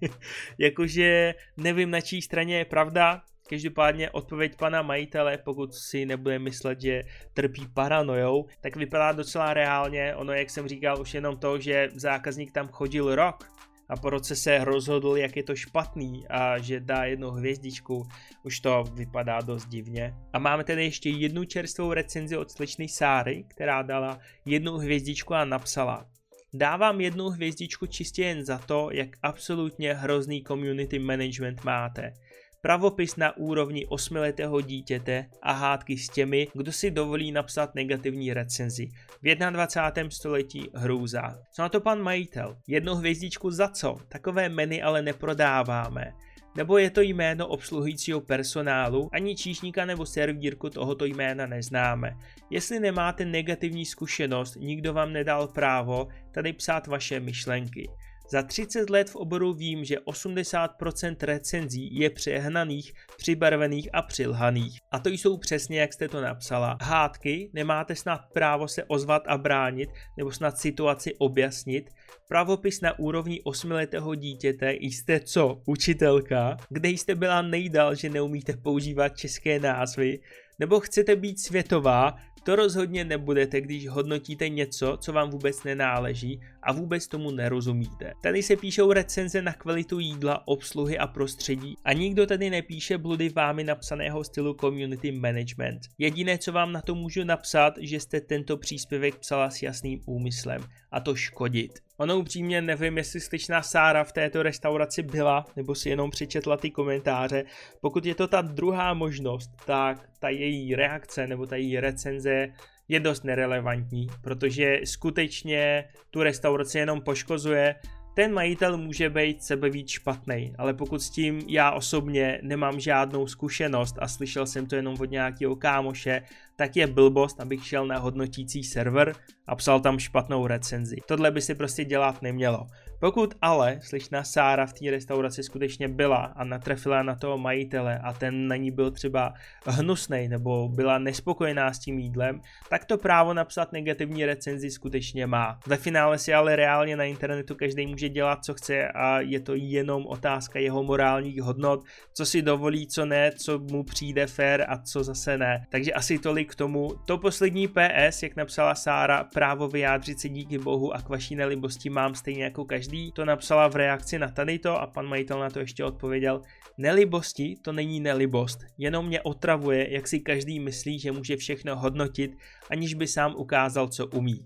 Jakože 0.57 1.33
nevím, 1.57 1.91
na 1.91 2.01
čí 2.01 2.21
straně 2.21 2.57
je 2.57 2.65
pravda, 2.65 3.21
Každopádně 3.49 4.09
odpověď 4.11 4.55
pana 4.57 4.81
majitele, 4.81 5.37
pokud 5.37 5.75
si 5.75 6.05
nebude 6.05 6.39
myslet, 6.39 6.81
že 6.81 7.01
trpí 7.33 7.67
paranojou, 7.73 8.45
tak 8.61 8.75
vypadá 8.75 9.11
docela 9.11 9.53
reálně. 9.53 10.15
Ono, 10.15 10.33
jak 10.33 10.49
jsem 10.49 10.67
říkal, 10.67 11.01
už 11.01 11.13
jenom 11.13 11.37
to, 11.37 11.59
že 11.59 11.89
zákazník 11.95 12.51
tam 12.51 12.67
chodil 12.67 13.15
rok 13.15 13.47
a 13.89 13.97
po 13.97 14.09
roce 14.09 14.35
se 14.35 14.65
rozhodl, 14.65 15.17
jak 15.17 15.35
je 15.35 15.43
to 15.43 15.55
špatný 15.55 16.27
a 16.27 16.57
že 16.57 16.79
dá 16.79 17.03
jednu 17.03 17.29
hvězdičku, 17.29 18.07
už 18.43 18.59
to 18.59 18.83
vypadá 18.93 19.41
dost 19.41 19.65
divně. 19.65 20.13
A 20.33 20.39
máme 20.39 20.63
tedy 20.63 20.83
ještě 20.83 21.09
jednu 21.09 21.43
čerstvou 21.43 21.93
recenzi 21.93 22.37
od 22.37 22.51
slečny 22.51 22.87
Sáry, 22.87 23.43
která 23.47 23.81
dala 23.81 24.19
jednu 24.45 24.77
hvězdičku 24.77 25.33
a 25.33 25.45
napsala 25.45 26.05
Dávám 26.53 27.01
jednu 27.01 27.29
hvězdičku 27.29 27.85
čistě 27.85 28.23
jen 28.23 28.45
za 28.45 28.57
to, 28.57 28.89
jak 28.91 29.09
absolutně 29.23 29.93
hrozný 29.93 30.43
community 30.43 30.99
management 30.99 31.63
máte 31.63 32.13
pravopis 32.61 33.15
na 33.15 33.37
úrovni 33.37 33.85
osmiletého 33.85 34.61
dítěte 34.61 35.25
a 35.41 35.51
hádky 35.51 35.97
s 35.97 36.09
těmi, 36.09 36.47
kdo 36.53 36.71
si 36.71 36.91
dovolí 36.91 37.31
napsat 37.31 37.75
negativní 37.75 38.33
recenzi. 38.33 38.89
V 39.21 39.35
21. 39.35 40.09
století 40.09 40.69
hrůza. 40.73 41.35
Co 41.53 41.61
na 41.61 41.69
to 41.69 41.81
pan 41.81 42.01
majitel? 42.01 42.57
Jednu 42.67 42.95
hvězdičku 42.95 43.51
za 43.51 43.67
co? 43.67 43.97
Takové 44.09 44.49
meny 44.49 44.81
ale 44.81 45.01
neprodáváme. 45.01 46.13
Nebo 46.57 46.77
je 46.77 46.89
to 46.89 47.01
jméno 47.01 47.47
obsluhujícího 47.47 48.21
personálu, 48.21 49.09
ani 49.13 49.35
číšníka 49.35 49.85
nebo 49.85 50.05
servírku 50.05 50.69
tohoto 50.69 51.05
jména 51.05 51.45
neznáme. 51.45 52.17
Jestli 52.49 52.79
nemáte 52.79 53.25
negativní 53.25 53.85
zkušenost, 53.85 54.55
nikdo 54.55 54.93
vám 54.93 55.13
nedal 55.13 55.47
právo 55.47 56.07
tady 56.31 56.53
psát 56.53 56.87
vaše 56.87 57.19
myšlenky. 57.19 57.89
Za 58.29 58.43
30 58.43 58.89
let 58.89 59.09
v 59.09 59.15
oboru 59.15 59.53
vím, 59.53 59.85
že 59.85 59.95
80% 59.95 61.15
recenzí 61.21 61.99
je 61.99 62.09
přehnaných, 62.09 62.93
přibarvených 63.17 63.89
a 63.93 64.01
přilhaných. 64.01 64.79
A 64.91 64.99
to 64.99 65.09
jsou 65.09 65.37
přesně, 65.37 65.79
jak 65.79 65.93
jste 65.93 66.07
to 66.07 66.21
napsala. 66.21 66.77
Hádky, 66.81 67.49
nemáte 67.53 67.95
snad 67.95 68.21
právo 68.33 68.67
se 68.67 68.83
ozvat 68.83 69.23
a 69.27 69.37
bránit, 69.37 69.89
nebo 70.17 70.31
snad 70.31 70.57
situaci 70.57 71.15
objasnit. 71.17 71.89
Pravopis 72.27 72.81
na 72.81 72.99
úrovni 72.99 73.41
8-letého 73.45 74.15
dítěte, 74.15 74.73
jste 74.79 75.19
co, 75.19 75.61
učitelka? 75.65 76.57
Kde 76.69 76.89
jste 76.89 77.15
byla 77.15 77.41
nejdál, 77.41 77.95
že 77.95 78.09
neumíte 78.09 78.57
používat 78.57 79.09
české 79.09 79.59
názvy? 79.59 80.19
Nebo 80.59 80.79
chcete 80.79 81.15
být 81.15 81.39
světová, 81.39 82.15
to 82.47 82.55
rozhodně 82.55 83.05
nebudete, 83.05 83.61
když 83.61 83.87
hodnotíte 83.87 84.49
něco, 84.49 84.97
co 85.01 85.13
vám 85.13 85.29
vůbec 85.29 85.63
nenáleží 85.63 86.41
a 86.63 86.71
vůbec 86.71 87.07
tomu 87.07 87.31
nerozumíte. 87.31 88.13
Tady 88.23 88.43
se 88.43 88.55
píšou 88.55 88.91
recenze 88.91 89.41
na 89.41 89.53
kvalitu 89.53 89.99
jídla, 89.99 90.47
obsluhy 90.47 90.97
a 90.97 91.07
prostředí 91.07 91.75
a 91.83 91.93
nikdo 91.93 92.25
tady 92.25 92.49
nepíše 92.49 92.97
bludy 92.97 93.29
vámi 93.29 93.63
napsaného 93.63 94.23
stylu 94.23 94.53
community 94.53 95.11
management. 95.11 95.79
Jediné, 95.97 96.37
co 96.37 96.51
vám 96.51 96.71
na 96.71 96.81
to 96.81 96.95
můžu 96.95 97.23
napsat, 97.23 97.73
že 97.81 97.99
jste 97.99 98.21
tento 98.21 98.57
příspěvek 98.57 99.15
psala 99.15 99.49
s 99.49 99.61
jasným 99.61 100.01
úmyslem 100.05 100.61
a 100.91 100.99
to 100.99 101.15
škodit. 101.15 101.86
Ono 101.99 102.19
upřímně 102.19 102.61
nevím, 102.61 102.97
jestli 102.97 103.19
slyšná 103.19 103.61
Sára 103.61 104.03
v 104.03 104.11
této 104.11 104.43
restauraci 104.43 105.03
byla, 105.03 105.45
nebo 105.55 105.75
si 105.75 105.89
jenom 105.89 106.09
přečetla 106.09 106.57
ty 106.57 106.71
komentáře. 106.71 107.43
Pokud 107.81 108.05
je 108.05 108.15
to 108.15 108.27
ta 108.27 108.41
druhá 108.41 108.93
možnost, 108.93 109.51
tak 109.65 110.09
ta 110.19 110.29
její 110.29 110.75
reakce 110.75 111.27
nebo 111.27 111.45
ta 111.45 111.55
její 111.55 111.79
recenze 111.79 112.47
je 112.87 112.99
dost 112.99 113.23
nerelevantní, 113.23 114.07
protože 114.21 114.79
skutečně 114.85 115.89
tu 116.11 116.23
restauraci 116.23 116.77
jenom 116.77 117.01
poškozuje 117.01 117.75
ten 118.17 118.33
majitel 118.33 118.77
může 118.77 119.09
být 119.09 119.43
sebevíc 119.43 119.89
špatný, 119.89 120.53
ale 120.57 120.73
pokud 120.73 121.01
s 121.01 121.09
tím 121.09 121.41
já 121.47 121.71
osobně 121.71 122.39
nemám 122.41 122.79
žádnou 122.79 123.27
zkušenost 123.27 123.95
a 123.99 124.07
slyšel 124.07 124.45
jsem 124.45 124.65
to 124.65 124.75
jenom 124.75 124.95
od 124.99 125.11
nějakého 125.11 125.55
kámoše, 125.55 126.21
tak 126.57 126.75
je 126.75 126.87
blbost, 126.87 127.41
abych 127.41 127.67
šel 127.67 127.87
na 127.87 127.97
hodnotící 127.97 128.63
server 128.63 129.13
a 129.47 129.55
psal 129.55 129.79
tam 129.79 129.99
špatnou 129.99 130.47
recenzi. 130.47 130.95
Tohle 131.05 131.31
by 131.31 131.41
si 131.41 131.55
prostě 131.55 131.85
dělat 131.85 132.21
nemělo. 132.21 132.67
Pokud 132.99 133.33
ale 133.41 133.79
slyšná 133.81 134.23
Sára 134.23 134.65
v 134.65 134.73
té 134.73 134.91
restauraci 134.91 135.43
skutečně 135.43 135.87
byla 135.87 136.17
a 136.17 136.43
natrefila 136.43 137.03
na 137.03 137.15
toho 137.15 137.37
majitele 137.37 137.99
a 137.99 138.13
ten 138.13 138.47
na 138.47 138.55
ní 138.55 138.71
byl 138.71 138.91
třeba 138.91 139.33
hnusný 139.65 140.27
nebo 140.27 140.69
byla 140.69 140.97
nespokojená 140.97 141.73
s 141.73 141.79
tím 141.79 141.99
jídlem, 141.99 142.41
tak 142.69 142.85
to 142.85 142.97
právo 142.97 143.33
napsat 143.33 143.73
negativní 143.73 144.25
recenzi 144.25 144.71
skutečně 144.71 145.27
má. 145.27 145.59
Ve 145.67 145.77
finále 145.77 146.17
si 146.17 146.33
ale 146.33 146.55
reálně 146.55 146.95
na 146.95 147.03
internetu 147.03 147.55
každý 147.55 147.87
může 147.87 148.09
dělat, 148.09 148.45
co 148.45 148.53
chce 148.53 148.87
a 148.87 149.19
je 149.19 149.39
to 149.39 149.55
jenom 149.55 150.07
otázka 150.07 150.59
jeho 150.59 150.83
morálních 150.83 151.41
hodnot, 151.41 151.83
co 152.13 152.25
si 152.25 152.41
dovolí, 152.41 152.87
co 152.87 153.05
ne, 153.05 153.31
co 153.31 153.59
mu 153.59 153.83
přijde 153.83 154.27
fair 154.27 154.65
a 154.67 154.77
co 154.77 155.03
zase 155.03 155.37
ne. 155.37 155.65
Takže 155.69 155.93
asi 155.93 156.19
tolik 156.19 156.46
k 156.47 156.55
tomu. 156.55 156.89
To 157.05 157.17
poslední 157.17 157.67
PS, 157.67 158.23
jak 158.23 158.35
napsala 158.35 158.75
Sára, 158.75 159.23
právo 159.23 159.67
vyjádřit 159.67 160.19
se 160.19 160.29
díky 160.29 160.57
bohu 160.57 160.93
a 160.93 161.01
k 161.01 161.09
vaší 161.09 161.35
nelibosti 161.35 161.89
mám 161.89 162.15
stejně 162.15 162.43
jako 162.43 162.65
každý, 162.65 163.11
to 163.11 163.25
napsala 163.25 163.67
v 163.67 163.75
reakci 163.75 164.19
na 164.19 164.27
tady 164.27 164.59
to 164.59 164.81
a 164.81 164.87
pan 164.87 165.05
majitel 165.05 165.39
na 165.39 165.49
to 165.49 165.59
ještě 165.59 165.85
odpověděl, 165.85 166.41
nelibosti 166.77 167.55
to 167.61 167.71
není 167.71 167.99
nelibost, 167.99 168.59
jenom 168.77 169.05
mě 169.05 169.21
otravuje, 169.21 169.93
jak 169.93 170.07
si 170.07 170.19
každý 170.19 170.59
myslí, 170.59 170.99
že 170.99 171.11
může 171.11 171.37
všechno 171.37 171.75
hodnotit, 171.75 172.31
aniž 172.69 172.93
by 172.93 173.07
sám 173.07 173.35
ukázal, 173.35 173.87
co 173.87 174.07
umí. 174.07 174.45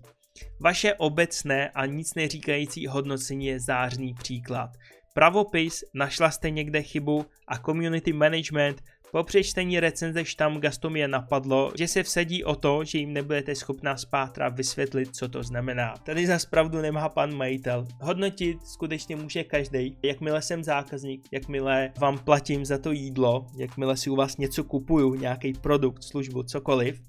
Vaše 0.60 0.94
obecné 0.94 1.70
a 1.70 1.86
nic 1.86 2.14
neříkající 2.14 2.86
hodnocení 2.86 3.46
je 3.46 3.60
zářný 3.60 4.14
příklad. 4.14 4.70
Pravopis, 5.14 5.84
našla 5.94 6.30
jste 6.30 6.50
někde 6.50 6.82
chybu 6.82 7.26
a 7.48 7.58
community 7.58 8.12
management 8.12 8.82
po 9.12 9.22
přečtení 9.22 9.80
recenze 9.80 10.24
Štamgastu 10.24 10.90
mě 10.90 11.08
napadlo, 11.08 11.72
že 11.78 11.88
se 11.88 12.02
vsadí 12.02 12.44
o 12.44 12.54
to, 12.54 12.84
že 12.84 12.98
jim 12.98 13.12
nebudete 13.12 13.54
schopná 13.54 13.96
spátra 13.96 14.48
vysvětlit, 14.48 15.16
co 15.16 15.28
to 15.28 15.42
znamená. 15.42 15.94
Tady 15.96 16.26
za 16.26 16.38
pravdu 16.50 16.80
nemá 16.80 17.08
pan 17.08 17.34
majitel. 17.34 17.86
Hodnotit 18.00 18.66
skutečně 18.66 19.16
může 19.16 19.44
každý. 19.44 19.98
Jakmile 20.02 20.42
jsem 20.42 20.64
zákazník, 20.64 21.28
jakmile 21.32 21.92
vám 21.98 22.18
platím 22.18 22.64
za 22.64 22.78
to 22.78 22.92
jídlo, 22.92 23.46
jakmile 23.58 23.96
si 23.96 24.10
u 24.10 24.16
vás 24.16 24.36
něco 24.36 24.64
kupuju, 24.64 25.14
nějaký 25.14 25.52
produkt, 25.52 26.02
službu, 26.02 26.42
cokoliv, 26.42 27.00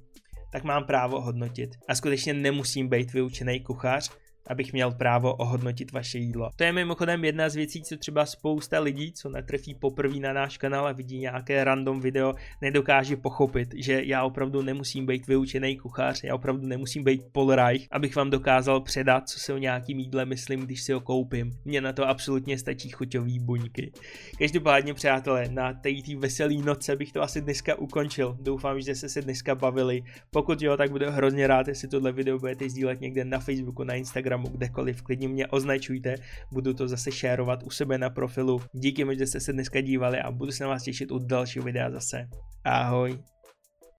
tak 0.51 0.63
mám 0.63 0.83
právo 0.83 1.21
hodnotit. 1.21 1.69
A 1.89 1.95
skutečně 1.95 2.33
nemusím 2.33 2.87
být 2.87 3.13
vyučený 3.13 3.59
kuchař, 3.59 4.11
abych 4.47 4.73
měl 4.73 4.91
právo 4.91 5.35
ohodnotit 5.35 5.91
vaše 5.91 6.17
jídlo. 6.17 6.49
To 6.55 6.63
je 6.63 6.73
mimochodem 6.73 7.25
jedna 7.25 7.49
z 7.49 7.55
věcí, 7.55 7.81
co 7.81 7.97
třeba 7.97 8.25
spousta 8.25 8.79
lidí, 8.79 9.11
co 9.11 9.29
netrefí 9.29 9.75
poprvé 9.75 10.19
na 10.19 10.33
náš 10.33 10.57
kanál 10.57 10.87
a 10.87 10.91
vidí 10.91 11.17
nějaké 11.19 11.63
random 11.63 12.01
video, 12.01 12.33
nedokáže 12.61 13.17
pochopit, 13.17 13.69
že 13.75 14.01
já 14.03 14.23
opravdu 14.23 14.61
nemusím 14.61 15.05
být 15.05 15.27
vyučený 15.27 15.77
kuchař, 15.77 16.23
já 16.23 16.35
opravdu 16.35 16.67
nemusím 16.67 17.03
být 17.03 17.21
polrajch, 17.31 17.87
abych 17.91 18.15
vám 18.15 18.29
dokázal 18.29 18.81
předat, 18.81 19.29
co 19.29 19.39
si 19.39 19.53
o 19.53 19.57
nějakým 19.57 19.99
jídle 19.99 20.25
myslím, 20.25 20.59
když 20.59 20.81
si 20.81 20.93
ho 20.93 21.01
koupím. 21.01 21.51
Mně 21.65 21.81
na 21.81 21.93
to 21.93 22.07
absolutně 22.07 22.57
stačí 22.57 22.89
chuťový 22.89 23.39
buňky. 23.39 23.91
Každopádně, 24.39 24.93
přátelé, 24.93 25.47
na 25.49 25.73
té 25.73 25.89
veselý 26.17 26.61
noce 26.61 26.95
bych 26.95 27.11
to 27.11 27.21
asi 27.21 27.41
dneska 27.41 27.75
ukončil. 27.75 28.37
Doufám, 28.41 28.81
že 28.81 28.95
jste 28.95 29.09
se 29.09 29.21
dneska 29.21 29.55
bavili. 29.55 30.03
Pokud 30.31 30.61
jo, 30.61 30.77
tak 30.77 30.91
budu 30.91 31.05
hrozně 31.09 31.47
rád, 31.47 31.67
jestli 31.67 31.87
tohle 31.87 32.11
video 32.11 32.39
budete 32.39 32.69
sdílet 32.69 33.01
někde 33.01 33.25
na 33.25 33.39
Facebooku, 33.39 33.83
na 33.83 33.93
Instagramu 33.93 34.32
Instagramu, 34.33 34.57
kdekoliv, 34.57 35.01
klidně 35.01 35.27
mě 35.27 35.47
označujte, 35.47 36.15
budu 36.51 36.73
to 36.73 36.87
zase 36.87 37.11
šérovat 37.11 37.63
u 37.63 37.69
sebe 37.69 37.97
na 37.97 38.09
profilu. 38.09 38.61
Díky 38.73 39.05
že 39.17 39.27
jste 39.27 39.39
se 39.39 39.53
dneska 39.53 39.81
dívali 39.81 40.19
a 40.19 40.31
budu 40.31 40.51
se 40.51 40.63
na 40.63 40.69
vás 40.69 40.83
těšit 40.83 41.11
u 41.11 41.19
dalšího 41.19 41.65
videa 41.65 41.91
zase. 41.91 42.27
Ahoj. 42.63 43.19